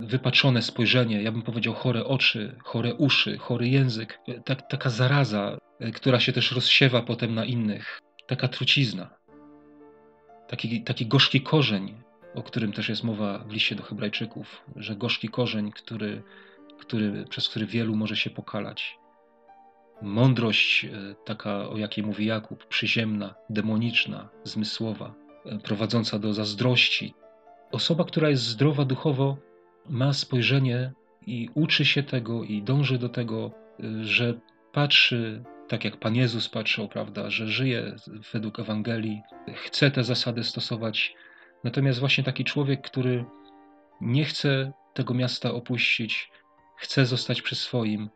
wypaczone 0.00 0.62
spojrzenie, 0.62 1.22
ja 1.22 1.32
bym 1.32 1.42
powiedział 1.42 1.74
chore 1.74 2.04
oczy, 2.04 2.56
chore 2.64 2.94
uszy, 2.94 3.38
chory 3.38 3.68
język, 3.68 4.20
tak, 4.44 4.68
taka 4.68 4.90
zaraza, 4.90 5.58
y, 5.80 5.92
która 5.92 6.20
się 6.20 6.32
też 6.32 6.52
rozsiewa 6.52 7.02
potem 7.02 7.34
na 7.34 7.44
innych, 7.44 8.00
taka 8.26 8.48
trucizna, 8.48 9.10
taki, 10.48 10.82
taki 10.82 11.06
gorzki 11.06 11.40
korzeń, 11.40 12.03
o 12.34 12.42
którym 12.42 12.72
też 12.72 12.88
jest 12.88 13.04
mowa 13.04 13.38
w 13.38 13.52
liście 13.52 13.74
do 13.74 13.82
Hebrajczyków, 13.82 14.64
że 14.76 14.96
gorzki 14.96 15.28
korzeń, 15.28 15.72
który 15.72 16.22
który, 16.78 17.24
przez 17.28 17.48
który 17.48 17.66
wielu 17.66 17.96
może 17.96 18.16
się 18.16 18.30
pokalać. 18.30 18.98
Mądrość, 20.02 20.84
e, 20.84 20.90
taka 21.24 21.68
o 21.68 21.76
jakiej 21.76 22.04
mówi 22.04 22.26
Jakub, 22.26 22.66
przyziemna, 22.66 23.34
demoniczna, 23.50 24.28
zmysłowa, 24.44 25.14
e, 25.46 25.58
prowadząca 25.58 26.18
do 26.18 26.32
zazdrości. 26.32 27.14
Osoba, 27.72 28.04
która 28.04 28.30
jest 28.30 28.42
zdrowa 28.42 28.84
duchowo, 28.84 29.36
ma 29.88 30.12
spojrzenie 30.12 30.92
i 31.26 31.48
uczy 31.54 31.84
się 31.84 32.02
tego 32.02 32.44
i 32.44 32.62
dąży 32.62 32.98
do 32.98 33.08
tego, 33.08 33.50
e, 33.80 34.04
że 34.04 34.34
patrzy 34.72 35.44
tak 35.68 35.84
jak 35.84 35.96
Pan 35.96 36.16
Jezus 36.16 36.48
patrzył, 36.48 36.88
prawda, 36.88 37.30
że 37.30 37.48
żyje 37.48 37.96
według 38.32 38.60
Ewangelii, 38.60 39.22
chce 39.54 39.90
te 39.90 40.04
zasady 40.04 40.44
stosować. 40.44 41.14
Natomiast 41.64 42.00
właśnie 42.00 42.24
taki 42.24 42.44
człowiek, 42.44 42.82
który 42.82 43.24
nie 44.00 44.24
chce 44.24 44.72
tego 44.94 45.14
miasta 45.14 45.52
opuścić, 45.52 46.30
chce 46.76 47.06
zostać 47.06 47.42
przy 47.42 47.56
swoim. 47.56 48.10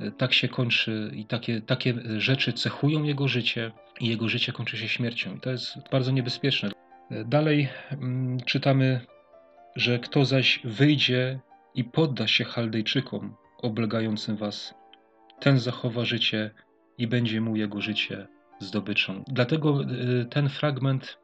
E, 0.00 0.10
tak 0.10 0.32
się 0.32 0.48
kończy 0.48 1.10
i 1.14 1.26
takie, 1.26 1.60
takie 1.60 1.94
rzeczy 2.18 2.52
cechują 2.52 3.02
jego 3.02 3.28
życie 3.28 3.72
i 4.00 4.08
jego 4.08 4.28
życie 4.28 4.52
kończy 4.52 4.76
się 4.76 4.88
śmiercią. 4.88 5.40
To 5.40 5.50
jest 5.50 5.76
bardzo 5.92 6.10
niebezpieczne. 6.10 6.70
E, 7.10 7.24
dalej 7.24 7.68
mm, 7.90 8.40
czytamy, 8.40 9.00
że 9.76 9.98
kto 9.98 10.24
zaś 10.24 10.60
wyjdzie 10.64 11.40
i 11.74 11.84
podda 11.84 12.26
się 12.26 12.44
Chaldejczykom 12.44 13.34
oblegającym 13.58 14.36
was, 14.36 14.74
ten 15.40 15.58
zachowa 15.58 16.04
życie 16.04 16.50
i 16.98 17.06
będzie 17.06 17.40
mu 17.40 17.56
jego 17.56 17.80
życie 17.80 18.26
zdobyczą. 18.60 19.24
Dlatego 19.28 19.80
e, 19.82 20.24
ten 20.24 20.48
fragment 20.48 21.18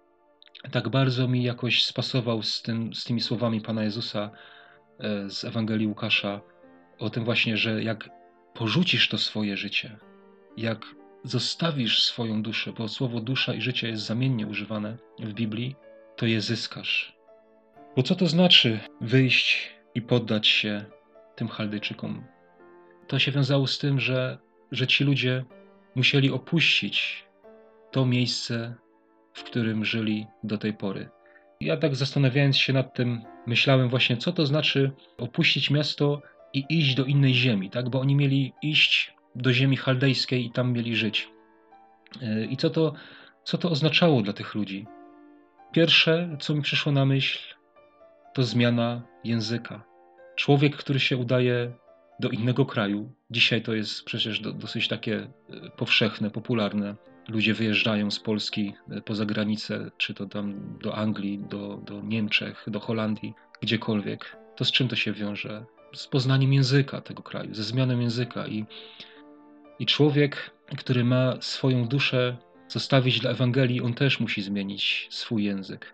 tak 0.70 0.88
bardzo 0.88 1.28
mi 1.28 1.42
jakoś 1.42 1.84
spasował 1.84 2.42
z, 2.42 2.62
tym, 2.62 2.94
z 2.94 3.04
tymi 3.04 3.20
słowami 3.20 3.60
Pana 3.60 3.84
Jezusa 3.84 4.30
z 5.28 5.44
Ewangelii 5.44 5.86
Łukasza, 5.86 6.40
o 6.98 7.10
tym 7.10 7.24
właśnie, 7.24 7.56
że 7.56 7.82
jak 7.82 8.10
porzucisz 8.54 9.08
to 9.08 9.18
swoje 9.18 9.56
życie, 9.56 9.98
jak 10.56 10.86
zostawisz 11.24 12.02
swoją 12.02 12.42
duszę, 12.42 12.72
bo 12.72 12.88
słowo 12.88 13.20
dusza 13.20 13.54
i 13.54 13.60
życie 13.60 13.88
jest 13.88 14.02
zamiennie 14.02 14.46
używane 14.46 14.96
w 15.18 15.32
Biblii, 15.32 15.76
to 16.16 16.26
je 16.26 16.40
zyskasz. 16.40 17.16
Bo 17.96 18.02
co 18.02 18.14
to 18.14 18.26
znaczy 18.26 18.80
wyjść 19.00 19.74
i 19.94 20.02
poddać 20.02 20.46
się 20.46 20.84
tym 21.36 21.48
Chaldejczykom? 21.48 22.24
To 23.06 23.18
się 23.18 23.32
wiązało 23.32 23.66
z 23.66 23.78
tym, 23.78 24.00
że, 24.00 24.38
że 24.72 24.86
ci 24.86 25.04
ludzie 25.04 25.44
musieli 25.94 26.30
opuścić 26.30 27.24
to 27.90 28.06
miejsce, 28.06 28.74
w 29.38 29.44
którym 29.44 29.84
żyli 29.84 30.26
do 30.44 30.58
tej 30.58 30.72
pory. 30.72 31.08
Ja 31.60 31.76
tak 31.76 31.96
zastanawiając 31.96 32.56
się 32.56 32.72
nad 32.72 32.94
tym, 32.94 33.20
myślałem 33.46 33.88
właśnie, 33.88 34.16
co 34.16 34.32
to 34.32 34.46
znaczy 34.46 34.92
opuścić 35.18 35.70
miasto 35.70 36.22
i 36.52 36.64
iść 36.68 36.94
do 36.94 37.04
innej 37.04 37.34
ziemi, 37.34 37.70
tak? 37.70 37.88
bo 37.88 38.00
oni 38.00 38.14
mieli 38.16 38.52
iść 38.62 39.14
do 39.34 39.52
ziemi 39.52 39.76
chaldejskiej 39.76 40.46
i 40.46 40.50
tam 40.50 40.72
mieli 40.72 40.96
żyć. 40.96 41.28
E, 42.22 42.44
I 42.44 42.56
co 42.56 42.70
to, 42.70 42.92
co 43.44 43.58
to 43.58 43.70
oznaczało 43.70 44.22
dla 44.22 44.32
tych 44.32 44.54
ludzi? 44.54 44.86
Pierwsze, 45.72 46.36
co 46.40 46.54
mi 46.54 46.62
przyszło 46.62 46.92
na 46.92 47.04
myśl, 47.04 47.38
to 48.34 48.42
zmiana 48.42 49.02
języka. 49.24 49.84
Człowiek, 50.36 50.76
który 50.76 51.00
się 51.00 51.16
udaje 51.16 51.72
do 52.20 52.28
innego 52.28 52.66
kraju, 52.66 53.12
dzisiaj 53.30 53.62
to 53.62 53.74
jest 53.74 54.04
przecież 54.04 54.40
do, 54.40 54.52
dosyć 54.52 54.88
takie 54.88 55.16
e, 55.16 55.70
powszechne, 55.76 56.30
popularne. 56.30 56.94
Ludzie 57.28 57.54
wyjeżdżają 57.54 58.10
z 58.10 58.20
Polski 58.20 58.74
e, 58.90 59.00
poza 59.00 59.26
granicę, 59.26 59.90
czy 59.96 60.14
to 60.14 60.26
tam 60.26 60.78
do 60.82 60.94
Anglii, 60.94 61.38
do, 61.38 61.80
do 61.86 62.02
Niemczech, 62.02 62.64
do 62.66 62.80
Holandii, 62.80 63.34
gdziekolwiek. 63.62 64.36
To 64.56 64.64
z 64.64 64.72
czym 64.72 64.88
to 64.88 64.96
się 64.96 65.12
wiąże? 65.12 65.64
z 65.92 66.06
poznaniem 66.06 66.52
języka 66.52 67.00
tego 67.00 67.22
kraju, 67.22 67.54
ze 67.54 67.62
zmianą 67.62 68.00
języka. 68.00 68.46
I, 68.46 68.64
I 69.78 69.86
człowiek, 69.86 70.50
który 70.78 71.04
ma 71.04 71.36
swoją 71.40 71.84
duszę 71.84 72.36
zostawić 72.68 73.20
dla 73.20 73.30
Ewangelii, 73.30 73.80
on 73.80 73.94
też 73.94 74.20
musi 74.20 74.42
zmienić 74.42 75.08
swój 75.10 75.44
język. 75.44 75.92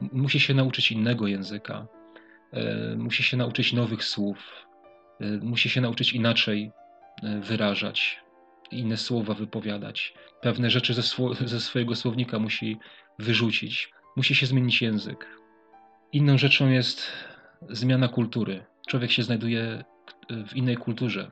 Musi 0.00 0.40
się 0.40 0.54
nauczyć 0.54 0.92
innego 0.92 1.26
języka, 1.26 1.86
e, 2.52 2.96
musi 2.96 3.22
się 3.22 3.36
nauczyć 3.36 3.72
nowych 3.72 4.04
słów, 4.04 4.66
e, 5.20 5.26
musi 5.26 5.68
się 5.68 5.80
nauczyć 5.80 6.12
inaczej 6.12 6.70
wyrażać, 7.40 8.20
inne 8.70 8.96
słowa 8.96 9.34
wypowiadać. 9.34 10.14
Pewne 10.40 10.70
rzeczy 10.70 10.94
ze, 10.94 11.02
ze 11.46 11.60
swojego 11.60 11.94
słownika 11.94 12.38
musi 12.38 12.78
wyrzucić. 13.18 13.90
Musi 14.16 14.34
się 14.34 14.46
zmienić 14.46 14.82
język. 14.82 15.26
Inną 16.12 16.38
rzeczą 16.38 16.68
jest 16.68 17.12
zmiana 17.70 18.08
kultury 18.08 18.64
człowiek 18.86 19.10
się 19.10 19.22
znajduje 19.22 19.84
w 20.48 20.56
innej 20.56 20.76
kulturze. 20.76 21.30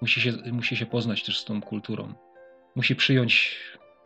Musi 0.00 0.20
się, 0.20 0.32
musi 0.52 0.76
się 0.76 0.86
poznać 0.86 1.24
też 1.24 1.38
z 1.38 1.44
tą 1.44 1.60
kulturą. 1.60 2.14
Musi 2.76 2.96
przyjąć 2.96 3.56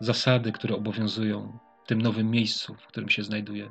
zasady, 0.01 0.53
które 0.53 0.75
obowiązują 0.75 1.59
w 1.85 1.89
tym 1.89 2.03
nowym 2.03 2.31
miejscu, 2.31 2.75
w 2.75 2.87
którym 2.87 3.09
się 3.09 3.23
znajduje. 3.23 3.71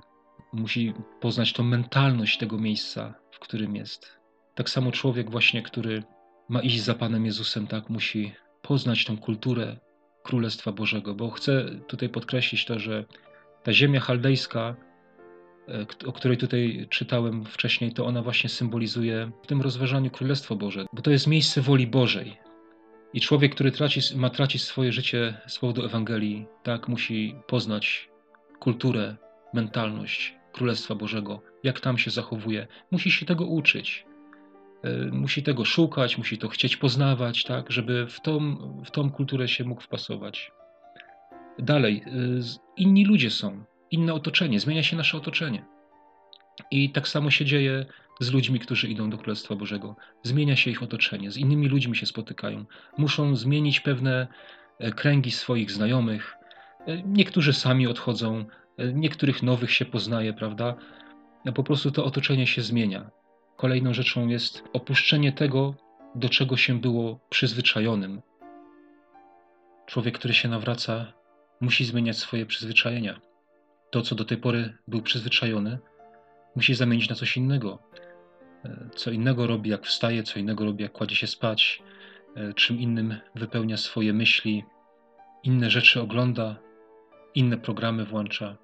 Musi 0.53 0.93
poznać 1.21 1.53
tą 1.53 1.63
mentalność 1.63 2.37
tego 2.37 2.57
miejsca, 2.57 3.13
w 3.31 3.39
którym 3.39 3.75
jest. 3.75 4.19
Tak 4.55 4.69
samo 4.69 4.91
człowiek 4.91 5.31
właśnie, 5.31 5.61
który 5.61 6.03
ma 6.49 6.61
iść 6.61 6.81
za 6.81 6.93
Panem 6.93 7.25
Jezusem, 7.25 7.67
tak 7.67 7.89
musi 7.89 8.33
poznać 8.67 9.05
tą 9.05 9.17
kulturę 9.17 9.77
Królestwa 10.23 10.71
Bożego, 10.71 11.15
bo 11.15 11.31
chcę 11.31 11.65
tutaj 11.87 12.09
podkreślić 12.09 12.65
to, 12.65 12.79
że 12.79 13.05
ta 13.63 13.73
ziemia 13.73 13.99
chaldejska 13.99 14.75
E, 15.67 16.07
o 16.07 16.11
której 16.11 16.37
tutaj 16.37 16.87
czytałem 16.89 17.45
wcześniej, 17.45 17.91
to 17.91 18.05
ona 18.05 18.21
właśnie 18.21 18.49
symbolizuje 18.49 19.31
w 19.43 19.47
tym 19.47 19.61
rozważaniu 19.61 20.09
Królestwo 20.09 20.55
Boże, 20.55 20.85
bo 20.93 21.01
to 21.01 21.11
jest 21.11 21.27
miejsce 21.27 21.61
woli 21.61 21.87
Bożej. 21.87 22.37
I 23.13 23.21
człowiek, 23.21 23.55
który 23.55 23.71
traci, 23.71 23.99
ma 24.15 24.29
tracić 24.29 24.63
swoje 24.63 24.91
życie 24.91 25.41
z 25.47 25.59
powodu 25.59 25.85
Ewangelii, 25.85 26.45
tak 26.63 26.87
musi 26.87 27.35
poznać 27.47 28.09
kulturę, 28.59 29.15
mentalność 29.53 30.35
Królestwa 30.51 30.95
Bożego, 30.95 31.41
jak 31.63 31.79
tam 31.79 31.97
się 31.97 32.11
zachowuje. 32.11 32.67
Musi 32.91 33.11
się 33.11 33.25
tego 33.25 33.45
uczyć. 33.45 34.05
E, 34.85 35.05
musi 35.11 35.43
tego 35.43 35.65
szukać, 35.65 36.17
musi 36.17 36.37
to 36.37 36.47
chcieć 36.47 36.77
poznawać, 36.77 37.43
tak, 37.43 37.71
żeby 37.71 38.07
w 38.07 38.21
tą, 38.21 38.57
w 38.85 38.91
tą 38.91 39.11
kulturę 39.11 39.47
się 39.47 39.63
mógł 39.63 39.81
wpasować. 39.81 40.51
Dalej, 41.59 42.03
e, 42.05 42.11
inni 42.77 43.05
ludzie 43.05 43.31
są, 43.31 43.63
inne 43.91 44.13
otoczenie, 44.13 44.59
zmienia 44.59 44.83
się 44.83 44.97
nasze 44.97 45.17
otoczenie. 45.17 45.65
I 46.71 46.89
tak 46.89 47.07
samo 47.07 47.31
się 47.31 47.45
dzieje 47.45 47.85
z 48.19 48.31
ludźmi, 48.31 48.59
którzy 48.59 48.87
idą 48.87 49.09
do 49.09 49.17
Królestwa 49.17 49.55
Bożego. 49.55 49.95
Zmienia 50.23 50.55
się 50.55 50.71
ich 50.71 50.83
otoczenie, 50.83 51.31
z 51.31 51.37
innymi 51.37 51.67
ludźmi 51.67 51.95
się 51.95 52.05
spotykają. 52.05 52.65
Muszą 52.97 53.35
zmienić 53.35 53.79
pewne 53.79 54.27
e, 54.79 54.91
kręgi 54.91 55.31
swoich 55.31 55.71
znajomych. 55.71 56.35
Niektórzy 57.05 57.53
sami 57.53 57.87
odchodzą, 57.87 58.45
niektórych 58.93 59.43
nowych 59.43 59.71
się 59.71 59.85
poznaje, 59.85 60.33
prawda? 60.33 60.75
Po 61.55 61.63
prostu 61.63 61.91
to 61.91 62.05
otoczenie 62.05 62.47
się 62.47 62.61
zmienia. 62.61 63.09
Kolejną 63.57 63.93
rzeczą 63.93 64.27
jest 64.27 64.63
opuszczenie 64.73 65.31
tego, 65.31 65.75
do 66.15 66.29
czego 66.29 66.57
się 66.57 66.79
było 66.79 67.19
przyzwyczajonym. 67.29 68.21
Człowiek, 69.85 70.17
który 70.17 70.33
się 70.33 70.49
nawraca, 70.49 71.13
musi 71.61 71.85
zmieniać 71.85 72.17
swoje 72.17 72.45
przyzwyczajenia. 72.45 73.21
To, 73.91 74.01
co 74.01 74.15
do 74.15 74.25
tej 74.25 74.37
pory 74.37 74.77
był 74.87 75.01
przyzwyczajony, 75.01 75.79
musi 76.55 76.75
zamienić 76.75 77.09
na 77.09 77.15
coś 77.15 77.37
innego. 77.37 77.79
Co 78.95 79.11
innego 79.11 79.47
robi, 79.47 79.69
jak 79.69 79.85
wstaje, 79.85 80.23
co 80.23 80.39
innego 80.39 80.65
robi, 80.65 80.83
jak 80.83 80.91
kładzie 80.91 81.15
się 81.15 81.27
spać, 81.27 81.83
czym 82.55 82.79
innym 82.79 83.19
wypełnia 83.35 83.77
swoje 83.77 84.13
myśli, 84.13 84.65
inne 85.43 85.69
rzeczy 85.69 86.01
ogląda, 86.01 86.55
inne 87.35 87.57
programy 87.57 88.05
włącza. 88.05 88.57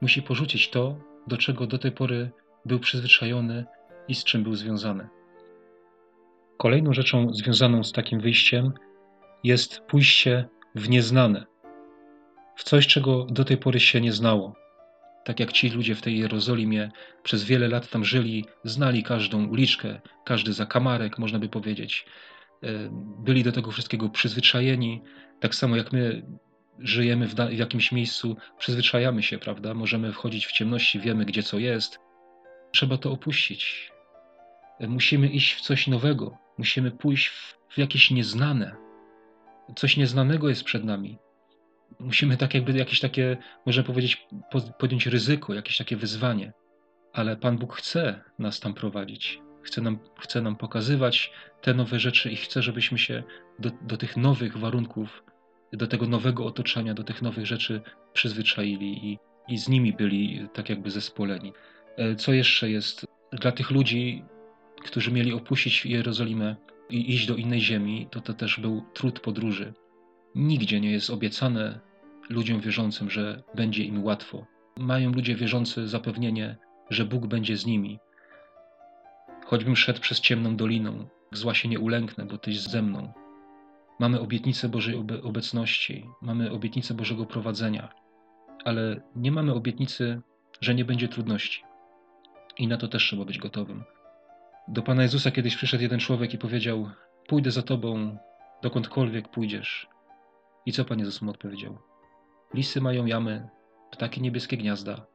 Musi 0.00 0.22
porzucić 0.22 0.70
to, 0.70 0.96
do 1.26 1.36
czego 1.36 1.66
do 1.66 1.78
tej 1.78 1.92
pory 1.92 2.30
był 2.64 2.80
przyzwyczajony 2.80 3.64
i 4.08 4.14
z 4.14 4.24
czym 4.24 4.42
był 4.42 4.54
związany. 4.54 5.08
Kolejną 6.56 6.92
rzeczą 6.92 7.32
związaną 7.32 7.84
z 7.84 7.92
takim 7.92 8.20
wyjściem 8.20 8.72
jest 9.44 9.80
pójście 9.80 10.48
w 10.74 10.88
nieznane, 10.88 11.46
w 12.56 12.64
coś, 12.64 12.86
czego 12.86 13.24
do 13.24 13.44
tej 13.44 13.56
pory 13.56 13.80
się 13.80 14.00
nie 14.00 14.12
znało. 14.12 14.54
Tak 15.24 15.40
jak 15.40 15.52
ci 15.52 15.70
ludzie 15.70 15.94
w 15.94 16.02
tej 16.02 16.18
Jerozolimie 16.18 16.90
przez 17.22 17.44
wiele 17.44 17.68
lat 17.68 17.90
tam 17.90 18.04
żyli, 18.04 18.44
znali 18.64 19.02
każdą 19.02 19.46
uliczkę, 19.46 20.00
każdy 20.24 20.52
zakamarek, 20.52 21.18
można 21.18 21.38
by 21.38 21.48
powiedzieć. 21.48 22.06
E, 22.62 22.68
byli 23.18 23.42
do 23.42 23.52
tego 23.52 23.70
wszystkiego 23.70 24.08
przyzwyczajeni, 24.08 25.02
tak 25.40 25.54
samo 25.54 25.76
jak 25.76 25.92
my 25.92 26.22
żyjemy 26.78 27.26
w, 27.28 27.34
w 27.34 27.58
jakimś 27.58 27.92
miejscu, 27.92 28.36
przyzwyczajamy 28.58 29.22
się, 29.22 29.38
prawda? 29.38 29.74
Możemy 29.74 30.12
wchodzić 30.12 30.46
w 30.46 30.52
ciemności, 30.52 31.00
wiemy, 31.00 31.24
gdzie 31.24 31.42
co 31.42 31.58
jest. 31.58 31.98
Trzeba 32.72 32.98
to 32.98 33.12
opuścić. 33.12 33.93
Musimy 34.80 35.28
iść 35.28 35.54
w 35.54 35.60
coś 35.60 35.86
nowego, 35.86 36.38
musimy 36.58 36.90
pójść 36.90 37.28
w, 37.28 37.78
jakieś 37.78 38.10
nieznane. 38.10 38.76
Coś 39.76 39.96
nieznanego 39.96 40.48
jest 40.48 40.64
przed 40.64 40.84
nami. 40.84 41.18
Musimy 42.00 42.36
tak 42.36 42.54
jakby 42.54 42.72
jakieś 42.72 43.00
takie, 43.00 43.36
można 43.66 43.82
powiedzieć, 43.82 44.26
podjąć 44.78 45.06
ryzyko, 45.06 45.54
jakieś 45.54 45.76
takie 45.76 45.96
wyzwanie. 45.96 46.52
Ale 47.12 47.36
Pan 47.36 47.58
Bóg 47.58 47.76
chce 47.76 48.20
nas 48.38 48.60
tam 48.60 48.74
prowadzić. 48.74 49.40
Chce 49.62 49.80
nam, 49.80 49.98
chce 50.18 50.42
nam 50.42 50.56
pokazywać 50.56 51.32
te 51.60 51.74
nowe 51.74 52.00
rzeczy 52.00 52.30
i 52.30 52.36
chce, 52.36 52.62
żebyśmy 52.62 52.98
się 52.98 53.22
do, 53.58 53.70
do 53.82 53.96
tych 53.96 54.16
nowych 54.16 54.56
warunków 54.56 55.24
do 55.76 55.86
tego 55.86 56.06
nowego 56.06 56.46
otoczenia, 56.46 56.94
do 56.94 57.04
tych 57.04 57.22
nowych 57.22 57.46
rzeczy 57.46 57.80
przyzwyczaili 58.12 59.06
i, 59.12 59.18
i 59.48 59.58
z 59.58 59.68
nimi 59.68 59.92
byli 59.92 60.48
tak 60.52 60.68
jakby 60.68 60.90
zespoleni. 60.90 61.52
E, 61.96 62.16
co 62.16 62.32
jeszcze 62.32 62.70
jest 62.70 63.06
dla 63.32 63.52
tych 63.52 63.70
ludzi, 63.70 64.24
którzy 64.84 65.12
mieli 65.12 65.32
opuścić 65.32 65.86
Jerozolimę 65.86 66.56
i 66.90 67.14
iść 67.14 67.26
do 67.26 67.36
innej 67.36 67.60
ziemi, 67.60 68.06
to 68.10 68.20
to 68.20 68.34
też 68.34 68.60
był 68.60 68.82
trud 68.94 69.20
podróży. 69.20 69.74
Nigdzie 70.34 70.80
nie 70.80 70.90
jest 70.90 71.10
obiecane 71.10 71.80
ludziom 72.30 72.60
wierzącym, 72.60 73.10
że 73.10 73.42
będzie 73.54 73.84
im 73.84 74.04
łatwo. 74.04 74.46
Mają 74.76 75.12
ludzie 75.12 75.34
wierzący 75.34 75.88
zapewnienie, 75.88 76.56
że 76.90 77.04
Bóg 77.04 77.26
będzie 77.26 77.56
z 77.56 77.66
nimi. 77.66 77.98
Choćbym 79.44 79.76
szedł 79.76 80.00
przez 80.00 80.20
ciemną 80.20 80.56
doliną, 80.56 81.08
zła 81.32 81.54
się 81.54 81.68
nie 81.68 81.80
ulęknę, 81.80 82.26
bo 82.26 82.38
Tyś 82.38 82.60
ze 82.60 82.82
mną. 82.82 83.12
Mamy 84.00 84.20
obietnicę 84.20 84.68
Bożej 84.68 84.94
obecności, 85.22 86.06
mamy 86.22 86.50
obietnicę 86.50 86.94
Bożego 86.94 87.26
prowadzenia, 87.26 87.88
ale 88.64 89.00
nie 89.16 89.32
mamy 89.32 89.54
obietnicy, 89.54 90.20
że 90.60 90.74
nie 90.74 90.84
będzie 90.84 91.08
trudności. 91.08 91.62
I 92.58 92.68
na 92.68 92.76
to 92.76 92.88
też 92.88 93.02
trzeba 93.02 93.24
być 93.24 93.38
gotowym. 93.38 93.84
Do 94.68 94.82
Pana 94.82 95.02
Jezusa 95.02 95.30
kiedyś 95.30 95.56
przyszedł 95.56 95.82
jeden 95.82 96.00
człowiek 96.00 96.34
i 96.34 96.38
powiedział: 96.38 96.90
Pójdę 97.28 97.50
za 97.50 97.62
Tobą, 97.62 98.18
dokądkolwiek 98.62 99.28
pójdziesz. 99.28 99.88
I 100.66 100.72
co 100.72 100.84
Pan 100.84 100.98
Jezus 100.98 101.22
mu 101.22 101.30
odpowiedział? 101.30 101.78
Lisy 102.54 102.80
mają 102.80 103.06
jamy, 103.06 103.48
ptaki 103.90 104.20
niebieskie 104.20 104.56
gniazda, 104.56 105.06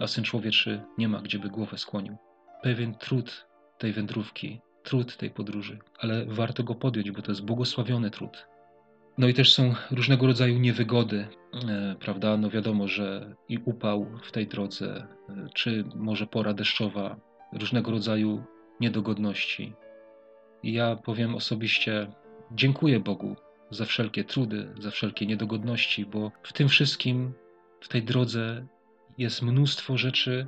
a 0.00 0.06
syn 0.06 0.24
człowieczy 0.24 0.82
nie 0.98 1.08
ma, 1.08 1.22
gdzieby 1.22 1.48
głowę 1.48 1.78
skłonił. 1.78 2.16
Pewien 2.62 2.94
trud 2.94 3.46
tej 3.78 3.92
wędrówki 3.92 4.60
trud 4.82 5.16
tej 5.16 5.30
podróży, 5.30 5.78
ale 5.98 6.26
warto 6.26 6.64
go 6.64 6.74
podjąć, 6.74 7.10
bo 7.10 7.22
to 7.22 7.30
jest 7.30 7.44
błogosławiony 7.44 8.10
trud. 8.10 8.46
No 9.18 9.28
i 9.28 9.34
też 9.34 9.52
są 9.52 9.74
różnego 9.90 10.26
rodzaju 10.26 10.58
niewygody, 10.58 11.26
e, 11.68 11.96
prawda? 12.00 12.36
No 12.36 12.50
wiadomo, 12.50 12.88
że 12.88 13.34
i 13.48 13.58
upał 13.58 14.06
w 14.22 14.32
tej 14.32 14.46
drodze, 14.46 15.06
e, 15.28 15.48
czy 15.54 15.84
może 15.94 16.26
pora 16.26 16.54
deszczowa, 16.54 17.16
różnego 17.52 17.90
rodzaju 17.90 18.44
niedogodności. 18.80 19.74
Ja 20.62 20.96
powiem 20.96 21.34
osobiście, 21.34 22.12
dziękuję 22.52 23.00
Bogu 23.00 23.36
za 23.70 23.84
wszelkie 23.84 24.24
trudy, 24.24 24.74
za 24.78 24.90
wszelkie 24.90 25.26
niedogodności, 25.26 26.06
bo 26.06 26.32
w 26.42 26.52
tym 26.52 26.68
wszystkim, 26.68 27.32
w 27.80 27.88
tej 27.88 28.02
drodze 28.02 28.66
jest 29.18 29.42
mnóstwo 29.42 29.96
rzeczy, 29.96 30.46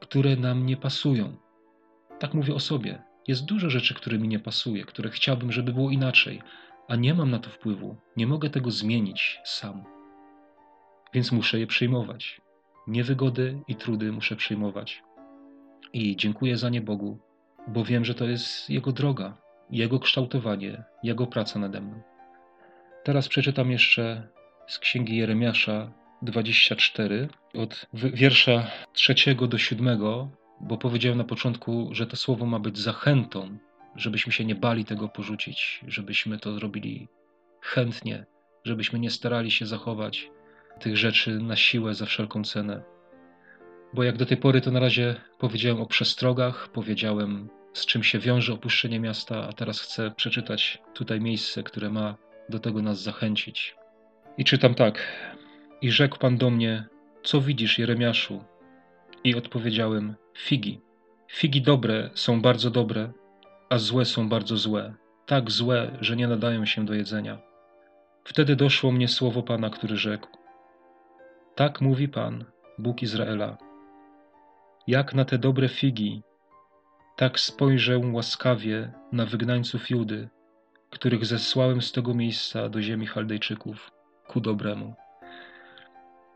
które 0.00 0.36
nam 0.36 0.66
nie 0.66 0.76
pasują. 0.76 1.36
Tak 2.18 2.34
mówię 2.34 2.54
o 2.54 2.60
sobie. 2.60 3.02
Jest 3.28 3.44
dużo 3.44 3.70
rzeczy, 3.70 3.94
które 3.94 4.18
mi 4.18 4.28
nie 4.28 4.38
pasuje, 4.38 4.84
które 4.84 5.10
chciałbym, 5.10 5.52
żeby 5.52 5.72
było 5.72 5.90
inaczej, 5.90 6.42
a 6.88 6.96
nie 6.96 7.14
mam 7.14 7.30
na 7.30 7.38
to 7.38 7.50
wpływu, 7.50 7.96
nie 8.16 8.26
mogę 8.26 8.50
tego 8.50 8.70
zmienić 8.70 9.40
sam. 9.44 9.84
Więc 11.14 11.32
muszę 11.32 11.60
je 11.60 11.66
przyjmować. 11.66 12.40
Niewygody 12.86 13.60
i 13.68 13.74
trudy 13.76 14.12
muszę 14.12 14.36
przyjmować. 14.36 15.02
I 15.92 16.16
dziękuję 16.16 16.56
za 16.56 16.68
nie 16.68 16.80
Bogu, 16.80 17.18
bo 17.66 17.84
wiem, 17.84 18.04
że 18.04 18.14
to 18.14 18.24
jest 18.24 18.70
Jego 18.70 18.92
droga, 18.92 19.36
Jego 19.70 20.00
kształtowanie, 20.00 20.84
Jego 21.02 21.26
praca 21.26 21.58
nade 21.58 21.80
mną. 21.80 22.02
Teraz 23.04 23.28
przeczytam 23.28 23.70
jeszcze 23.70 24.28
z 24.66 24.78
księgi 24.78 25.16
Jeremiasza 25.16 25.92
24, 26.22 27.28
od 27.54 27.86
wiersza 27.92 28.70
trzeciego 28.92 29.46
do 29.46 29.58
siódmego, 29.58 30.30
bo 30.60 30.78
powiedziałem 30.78 31.18
na 31.18 31.24
początku, 31.24 31.88
że 31.92 32.06
to 32.06 32.16
słowo 32.16 32.46
ma 32.46 32.58
być 32.58 32.78
zachętą, 32.78 33.58
żebyśmy 33.96 34.32
się 34.32 34.44
nie 34.44 34.54
bali 34.54 34.84
tego 34.84 35.08
porzucić, 35.08 35.80
żebyśmy 35.86 36.38
to 36.38 36.54
zrobili 36.54 37.08
chętnie, 37.60 38.26
żebyśmy 38.64 38.98
nie 38.98 39.10
starali 39.10 39.50
się 39.50 39.66
zachować 39.66 40.30
tych 40.80 40.96
rzeczy 40.96 41.40
na 41.40 41.56
siłę 41.56 41.94
za 41.94 42.06
wszelką 42.06 42.44
cenę. 42.44 42.82
Bo 43.94 44.02
jak 44.02 44.16
do 44.16 44.26
tej 44.26 44.36
pory, 44.36 44.60
to 44.60 44.70
na 44.70 44.80
razie 44.80 45.14
powiedziałem 45.38 45.80
o 45.80 45.86
przestrogach, 45.86 46.68
powiedziałem 46.72 47.48
z 47.76 47.86
czym 47.86 48.02
się 48.02 48.18
wiąże 48.18 48.52
opuszczenie 48.52 49.00
miasta, 49.00 49.48
a 49.48 49.52
teraz 49.52 49.80
chcę 49.80 50.10
przeczytać 50.10 50.82
tutaj 50.94 51.20
miejsce, 51.20 51.62
które 51.62 51.90
ma 51.90 52.16
do 52.48 52.58
tego 52.58 52.82
nas 52.82 53.02
zachęcić. 53.02 53.76
I 54.38 54.44
czytam 54.44 54.74
tak. 54.74 55.02
I 55.82 55.90
rzekł 55.90 56.18
Pan 56.18 56.36
do 56.36 56.50
mnie: 56.50 56.84
Co 57.22 57.40
widzisz, 57.40 57.78
Jeremiaszu? 57.78 58.44
I 59.24 59.34
odpowiedziałem: 59.34 60.14
Figi. 60.38 60.80
Figi 61.28 61.62
dobre 61.62 62.10
są 62.14 62.42
bardzo 62.42 62.70
dobre, 62.70 63.12
a 63.68 63.78
złe 63.78 64.04
są 64.04 64.28
bardzo 64.28 64.56
złe, 64.56 64.94
tak 65.26 65.50
złe, 65.50 65.98
że 66.00 66.16
nie 66.16 66.28
nadają 66.28 66.66
się 66.66 66.84
do 66.84 66.94
jedzenia. 66.94 67.38
Wtedy 68.24 68.56
doszło 68.56 68.92
mnie 68.92 69.08
słowo 69.08 69.42
Pana, 69.42 69.70
który 69.70 69.96
rzekł: 69.96 70.28
Tak 71.54 71.80
mówi 71.80 72.08
Pan, 72.08 72.44
Bóg 72.78 73.02
Izraela. 73.02 73.58
Jak 74.86 75.14
na 75.14 75.24
te 75.24 75.38
dobre 75.38 75.68
figi, 75.68 76.22
tak 77.16 77.40
spojrzę 77.40 77.98
łaskawie 77.98 78.92
na 79.12 79.26
wygnańców 79.26 79.90
Judy, 79.90 80.28
których 80.90 81.26
zesłałem 81.26 81.82
z 81.82 81.92
tego 81.92 82.14
miejsca 82.14 82.68
do 82.68 82.82
ziemi 82.82 83.06
Chaldejczyków 83.06 83.90
ku 84.26 84.40
dobremu. 84.40 84.94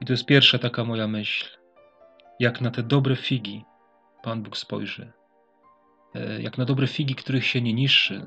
I 0.00 0.04
to 0.04 0.12
jest 0.12 0.26
pierwsza 0.26 0.58
taka 0.58 0.84
moja 0.84 1.08
myśl 1.08 1.60
jak 2.40 2.60
na 2.60 2.70
te 2.70 2.82
dobre 2.82 3.16
figi 3.16 3.64
Pan 4.22 4.42
Bóg 4.42 4.56
spojrzy. 4.56 5.12
E, 6.14 6.42
jak 6.42 6.58
na 6.58 6.64
dobre 6.64 6.86
figi, 6.86 7.14
których 7.14 7.46
się 7.46 7.60
nie 7.60 7.72
niszczy, 7.72 8.26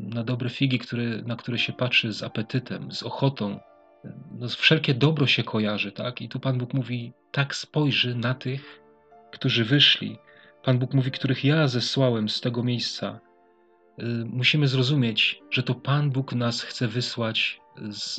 na 0.00 0.24
dobre 0.24 0.50
figi, 0.50 0.78
które, 0.78 1.22
na 1.22 1.36
które 1.36 1.58
się 1.58 1.72
patrzy 1.72 2.12
z 2.12 2.22
apetytem, 2.22 2.92
z 2.92 3.02
ochotą. 3.02 3.60
No, 4.30 4.48
wszelkie 4.48 4.94
dobro 4.94 5.26
się 5.26 5.42
kojarzy, 5.42 5.92
tak? 5.92 6.22
I 6.22 6.28
tu 6.28 6.40
Pan 6.40 6.58
Bóg 6.58 6.74
mówi, 6.74 7.12
tak 7.32 7.54
spojrzy 7.54 8.14
na 8.14 8.34
tych, 8.34 8.80
którzy 9.32 9.64
wyszli 9.64 10.18
Pan 10.62 10.78
Bóg 10.78 10.94
mówi, 10.94 11.10
których 11.10 11.44
ja 11.44 11.68
zesłałem 11.68 12.28
z 12.28 12.40
tego 12.40 12.62
miejsca. 12.62 13.20
Y, 13.98 14.04
musimy 14.24 14.68
zrozumieć, 14.68 15.42
że 15.50 15.62
to 15.62 15.74
Pan 15.74 16.10
Bóg 16.10 16.32
nas 16.32 16.62
chce 16.62 16.88
wysłać 16.88 17.60
z, 17.88 18.16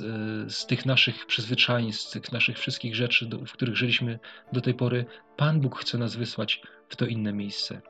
z 0.53 0.65
tych 0.65 0.85
naszych 0.85 1.25
przyzwyczajeń, 1.25 1.93
z 1.93 2.09
tych 2.09 2.31
naszych 2.31 2.59
wszystkich 2.59 2.95
rzeczy, 2.95 3.25
do, 3.25 3.45
w 3.45 3.51
których 3.51 3.75
żyliśmy 3.75 4.19
do 4.53 4.61
tej 4.61 4.73
pory. 4.73 5.05
Pan 5.37 5.61
Bóg 5.61 5.79
chce 5.79 5.97
nas 5.97 6.15
wysłać 6.15 6.61
w 6.89 6.95
to 6.95 7.05
inne 7.05 7.33
miejsce. 7.33 7.81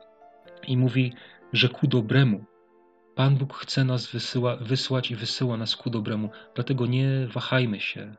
I 0.66 0.76
mówi, 0.76 1.12
że 1.52 1.68
ku 1.68 1.86
dobremu. 1.86 2.44
Pan 3.14 3.36
Bóg 3.36 3.54
chce 3.54 3.84
nas 3.84 4.06
wysyła, 4.06 4.56
wysłać 4.56 5.10
i 5.10 5.16
wysyła 5.16 5.56
nas 5.56 5.76
ku 5.76 5.90
dobremu. 5.90 6.30
Dlatego 6.54 6.86
nie 6.86 7.26
wahajmy 7.26 7.80
się 7.80 8.14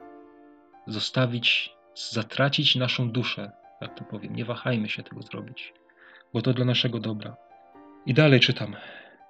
zostawić, 0.87 1.73
zatracić 2.11 2.75
naszą 2.75 3.11
duszę, 3.11 3.51
tak 3.79 3.97
to 3.97 4.03
powiem. 4.03 4.35
Nie 4.35 4.45
wahajmy 4.45 4.89
się 4.89 5.03
tego 5.03 5.21
zrobić, 5.21 5.73
bo 6.33 6.41
to 6.41 6.53
dla 6.53 6.65
naszego 6.65 6.99
dobra. 6.99 7.35
I 8.05 8.13
dalej 8.13 8.39
czytam. 8.39 8.75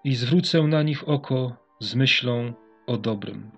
I 0.03 0.15
zwrócę 0.15 0.61
na 0.63 0.83
nich 0.83 1.09
oko 1.09 1.55
z 1.79 1.95
myślą 1.95 2.53
o 2.87 2.97
dobrym. 2.97 3.51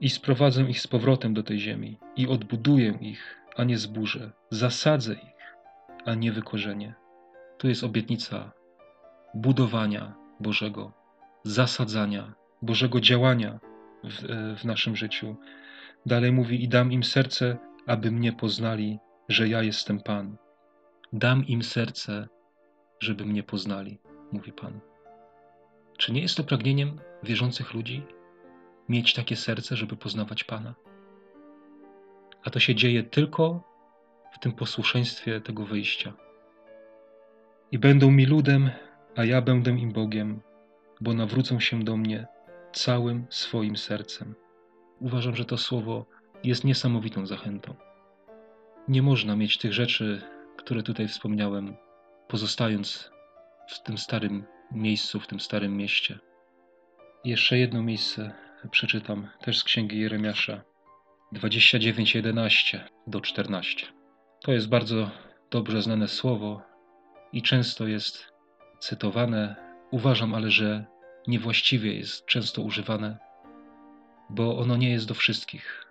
I 0.00 0.10
sprowadzę 0.10 0.62
ich 0.62 0.80
z 0.80 0.86
powrotem 0.86 1.34
do 1.34 1.42
tej 1.42 1.58
ziemi. 1.58 1.98
I 2.16 2.28
odbuduję 2.28 2.98
ich, 3.00 3.36
a 3.56 3.64
nie 3.64 3.78
zburzę. 3.78 4.32
Zasadzę 4.50 5.12
ich, 5.12 5.56
a 6.04 6.14
nie 6.14 6.32
wykorzenię. 6.32 6.94
Tu 7.58 7.68
jest 7.68 7.84
obietnica 7.84 8.52
budowania 9.34 10.14
Bożego, 10.40 10.92
zasadzania, 11.44 12.34
Bożego 12.62 13.00
działania 13.00 13.58
w, 14.04 14.16
w 14.60 14.64
naszym 14.64 14.96
życiu. 14.96 15.36
Dalej 16.06 16.32
mówi: 16.32 16.64
I 16.64 16.68
dam 16.68 16.92
im 16.92 17.04
serce, 17.04 17.56
aby 17.86 18.10
mnie 18.10 18.32
poznali, 18.32 18.98
że 19.28 19.48
ja 19.48 19.62
jestem 19.62 20.00
Pan. 20.00 20.36
Dam 21.12 21.46
im 21.46 21.62
serce, 21.62 22.28
żeby 23.00 23.26
mnie 23.26 23.42
poznali, 23.42 23.98
mówi 24.32 24.52
Pan. 24.52 24.80
Czy 25.96 26.12
nie 26.12 26.22
jest 26.22 26.36
to 26.36 26.44
pragnieniem 26.44 27.00
wierzących 27.22 27.74
ludzi 27.74 28.02
mieć 28.88 29.14
takie 29.14 29.36
serce, 29.36 29.76
żeby 29.76 29.96
poznawać 29.96 30.44
Pana? 30.44 30.74
A 32.44 32.50
to 32.50 32.60
się 32.60 32.74
dzieje 32.74 33.02
tylko 33.02 33.62
w 34.32 34.38
tym 34.38 34.52
posłuszeństwie 34.52 35.40
tego 35.40 35.66
wyjścia. 35.66 36.12
I 37.72 37.78
będą 37.78 38.10
mi 38.10 38.26
ludem, 38.26 38.70
a 39.16 39.24
ja 39.24 39.42
będę 39.42 39.70
im 39.70 39.92
Bogiem, 39.92 40.40
bo 41.00 41.14
nawrócą 41.14 41.60
się 41.60 41.84
do 41.84 41.96
mnie 41.96 42.26
całym 42.72 43.26
swoim 43.30 43.76
sercem. 43.76 44.34
Uważam, 45.00 45.36
że 45.36 45.44
to 45.44 45.56
słowo 45.56 46.06
jest 46.44 46.64
niesamowitą 46.64 47.26
zachętą. 47.26 47.74
Nie 48.88 49.02
można 49.02 49.36
mieć 49.36 49.58
tych 49.58 49.72
rzeczy, 49.72 50.22
które 50.56 50.82
tutaj 50.82 51.08
wspomniałem, 51.08 51.76
pozostając 52.28 53.10
w 53.68 53.82
tym 53.82 53.98
starym 53.98 54.44
miejscu, 54.72 55.20
w 55.20 55.26
tym 55.26 55.40
starym 55.40 55.76
mieście. 55.76 56.18
Jeszcze 57.24 57.58
jedno 57.58 57.82
miejsce 57.82 58.32
przeczytam, 58.70 59.28
też 59.40 59.58
z 59.58 59.64
księgi 59.64 60.00
Jeremiasza 60.00 60.62
29:11 61.32 62.80
do 63.06 63.20
14. 63.20 63.86
To 64.42 64.52
jest 64.52 64.68
bardzo 64.68 65.10
dobrze 65.50 65.82
znane 65.82 66.08
słowo 66.08 66.62
i 67.32 67.42
często 67.42 67.86
jest 67.86 68.32
cytowane. 68.80 69.56
Uważam 69.90 70.34
ale, 70.34 70.50
że 70.50 70.84
niewłaściwie 71.26 71.94
jest 71.94 72.26
często 72.26 72.62
używane, 72.62 73.18
bo 74.30 74.58
ono 74.58 74.76
nie 74.76 74.90
jest 74.90 75.08
do 75.08 75.14
wszystkich. 75.14 75.86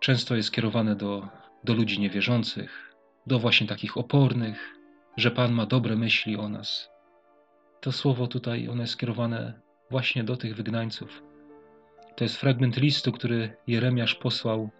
Często 0.00 0.36
jest 0.36 0.52
kierowane 0.52 0.96
do, 0.96 1.28
do 1.64 1.74
ludzi 1.74 2.00
niewierzących, 2.00 2.94
do 3.26 3.38
właśnie 3.38 3.66
takich 3.66 3.96
opornych, 3.96 4.77
że 5.16 5.30
Pan 5.30 5.52
ma 5.52 5.66
dobre 5.66 5.96
myśli 5.96 6.36
o 6.36 6.48
nas. 6.48 6.90
To 7.80 7.92
słowo 7.92 8.26
tutaj, 8.26 8.68
ono 8.68 8.80
jest 8.80 8.92
skierowane 8.92 9.60
właśnie 9.90 10.24
do 10.24 10.36
tych 10.36 10.56
wygnańców. 10.56 11.22
To 12.16 12.24
jest 12.24 12.36
fragment 12.36 12.76
listu, 12.76 13.12
który 13.12 13.56
Jeremiasz 13.66 14.14
posłał 14.14 14.70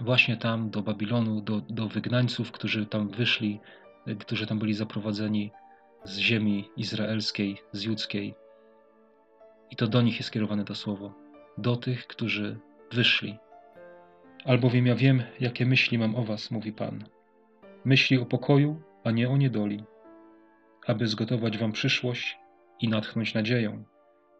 właśnie 0.00 0.36
tam 0.36 0.70
do 0.70 0.82
Babilonu, 0.82 1.40
do, 1.40 1.60
do 1.60 1.88
wygnańców, 1.88 2.52
którzy 2.52 2.86
tam 2.86 3.08
wyszli, 3.08 3.60
którzy 4.18 4.46
tam 4.46 4.58
byli 4.58 4.74
zaprowadzeni 4.74 5.52
z 6.04 6.18
ziemi 6.18 6.70
izraelskiej, 6.76 7.58
z 7.72 7.82
judzkiej. 7.82 8.34
I 9.70 9.76
to 9.76 9.86
do 9.86 10.02
nich 10.02 10.16
jest 10.16 10.28
skierowane 10.28 10.64
to 10.64 10.74
słowo. 10.74 11.14
Do 11.58 11.76
tych, 11.76 12.06
którzy 12.06 12.58
wyszli. 12.92 13.38
Albowiem 14.44 14.86
ja 14.86 14.94
wiem, 14.94 15.22
jakie 15.40 15.66
myśli 15.66 15.98
mam 15.98 16.14
o 16.14 16.24
was, 16.24 16.50
mówi 16.50 16.72
Pan. 16.72 17.04
Myśli 17.84 18.18
o 18.18 18.26
pokoju, 18.26 18.82
a 19.04 19.10
nie 19.10 19.28
o 19.28 19.36
niedoli, 19.36 19.84
aby 20.86 21.06
zgotować 21.06 21.58
wam 21.58 21.72
przyszłość 21.72 22.38
i 22.80 22.88
natchnąć 22.88 23.34
nadzieją. 23.34 23.84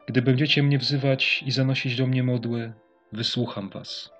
Gdy 0.06 0.22
będziecie 0.22 0.62
mnie 0.62 0.78
wzywać 0.78 1.42
i 1.46 1.50
zanosić 1.50 1.96
do 1.96 2.06
mnie 2.06 2.22
modły, 2.22 2.72
wysłucham 3.12 3.68
was. 3.70 4.12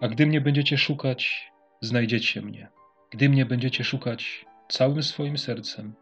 A 0.00 0.08
gdy 0.08 0.26
mnie 0.26 0.40
będziecie 0.40 0.78
szukać, 0.78 1.50
znajdziecie 1.80 2.42
mnie. 2.42 2.68
Gdy 3.10 3.28
mnie 3.28 3.46
będziecie 3.46 3.84
szukać 3.84 4.46
całym 4.68 5.02
swoim 5.02 5.38
sercem, 5.38 5.94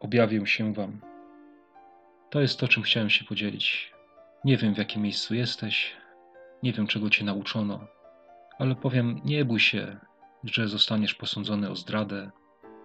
objawię 0.00 0.46
się 0.46 0.74
Wam. 0.74 1.00
To 2.30 2.40
jest 2.40 2.60
to, 2.60 2.68
czym 2.68 2.82
chciałem 2.82 3.10
się 3.10 3.24
podzielić. 3.24 3.92
Nie 4.44 4.56
wiem, 4.56 4.74
w 4.74 4.78
jakim 4.78 5.02
miejscu 5.02 5.34
jesteś, 5.34 5.96
nie 6.62 6.72
wiem, 6.72 6.86
czego 6.86 7.10
Cię 7.10 7.24
nauczono, 7.24 7.86
ale 8.58 8.74
powiem, 8.74 9.20
nie 9.24 9.44
bój 9.44 9.60
się, 9.60 9.96
że 10.44 10.68
zostaniesz 10.68 11.14
posądzony 11.14 11.70
o 11.70 11.76
zdradę. 11.76 12.30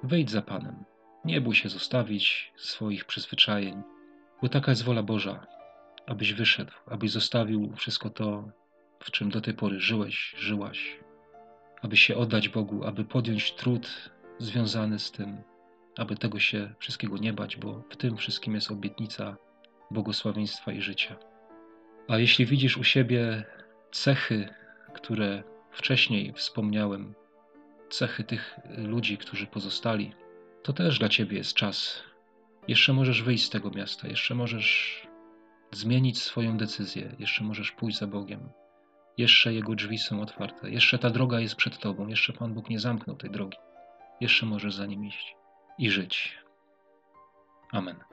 Wejdź 0.03 0.29
za 0.29 0.41
Panem. 0.41 0.83
Nie 1.25 1.41
bój 1.41 1.55
się 1.55 1.69
zostawić 1.69 2.53
swoich 2.55 3.05
przyzwyczajeń, 3.05 3.83
bo 4.41 4.49
taka 4.49 4.71
jest 4.71 4.83
wola 4.83 5.03
Boża, 5.03 5.47
abyś 6.05 6.33
wyszedł, 6.33 6.71
abyś 6.85 7.11
zostawił 7.11 7.73
wszystko 7.75 8.09
to, 8.09 8.49
w 8.99 9.11
czym 9.11 9.29
do 9.29 9.41
tej 9.41 9.53
pory 9.53 9.79
żyłeś, 9.79 10.35
żyłaś, 10.37 10.99
aby 11.81 11.97
się 11.97 12.15
oddać 12.15 12.49
Bogu, 12.49 12.83
aby 12.83 13.05
podjąć 13.05 13.51
trud 13.51 14.11
związany 14.39 14.99
z 14.99 15.11
tym, 15.11 15.37
aby 15.97 16.15
tego 16.15 16.39
się 16.39 16.73
wszystkiego 16.79 17.17
nie 17.17 17.33
bać, 17.33 17.57
bo 17.57 17.83
w 17.89 17.97
tym 17.97 18.17
wszystkim 18.17 18.55
jest 18.55 18.71
obietnica 18.71 19.37
błogosławieństwa 19.91 20.71
i 20.71 20.81
życia. 20.81 21.15
A 22.07 22.17
jeśli 22.17 22.45
widzisz 22.45 22.77
u 22.77 22.83
siebie 22.83 23.45
cechy, 23.91 24.49
które 24.93 25.43
wcześniej 25.71 26.33
wspomniałem, 26.33 27.15
cechy 27.93 28.23
tych 28.23 28.59
ludzi, 28.77 29.17
którzy 29.17 29.47
pozostali, 29.47 30.13
to 30.63 30.73
też 30.73 30.99
dla 30.99 31.09
ciebie 31.09 31.37
jest 31.37 31.53
czas. 31.53 32.03
Jeszcze 32.67 32.93
możesz 32.93 33.23
wyjść 33.23 33.45
z 33.45 33.49
tego 33.49 33.69
miasta, 33.69 34.07
jeszcze 34.07 34.35
możesz 34.35 35.01
zmienić 35.71 36.21
swoją 36.21 36.57
decyzję, 36.57 37.15
jeszcze 37.19 37.43
możesz 37.43 37.71
pójść 37.71 37.97
za 37.97 38.07
Bogiem. 38.07 38.49
Jeszcze 39.17 39.53
Jego 39.53 39.75
drzwi 39.75 39.97
są 39.97 40.21
otwarte, 40.21 40.69
jeszcze 40.69 40.99
ta 40.99 41.09
droga 41.09 41.39
jest 41.39 41.55
przed 41.55 41.77
Tobą, 41.77 42.07
jeszcze 42.07 42.33
Pan 42.33 42.53
Bóg 42.53 42.69
nie 42.69 42.79
zamknął 42.79 43.15
tej 43.15 43.31
drogi. 43.31 43.57
Jeszcze 44.21 44.45
możesz 44.45 44.73
za 44.75 44.85
nim 44.85 45.05
iść 45.05 45.35
i 45.77 45.89
żyć. 45.89 46.37
Amen. 47.71 48.12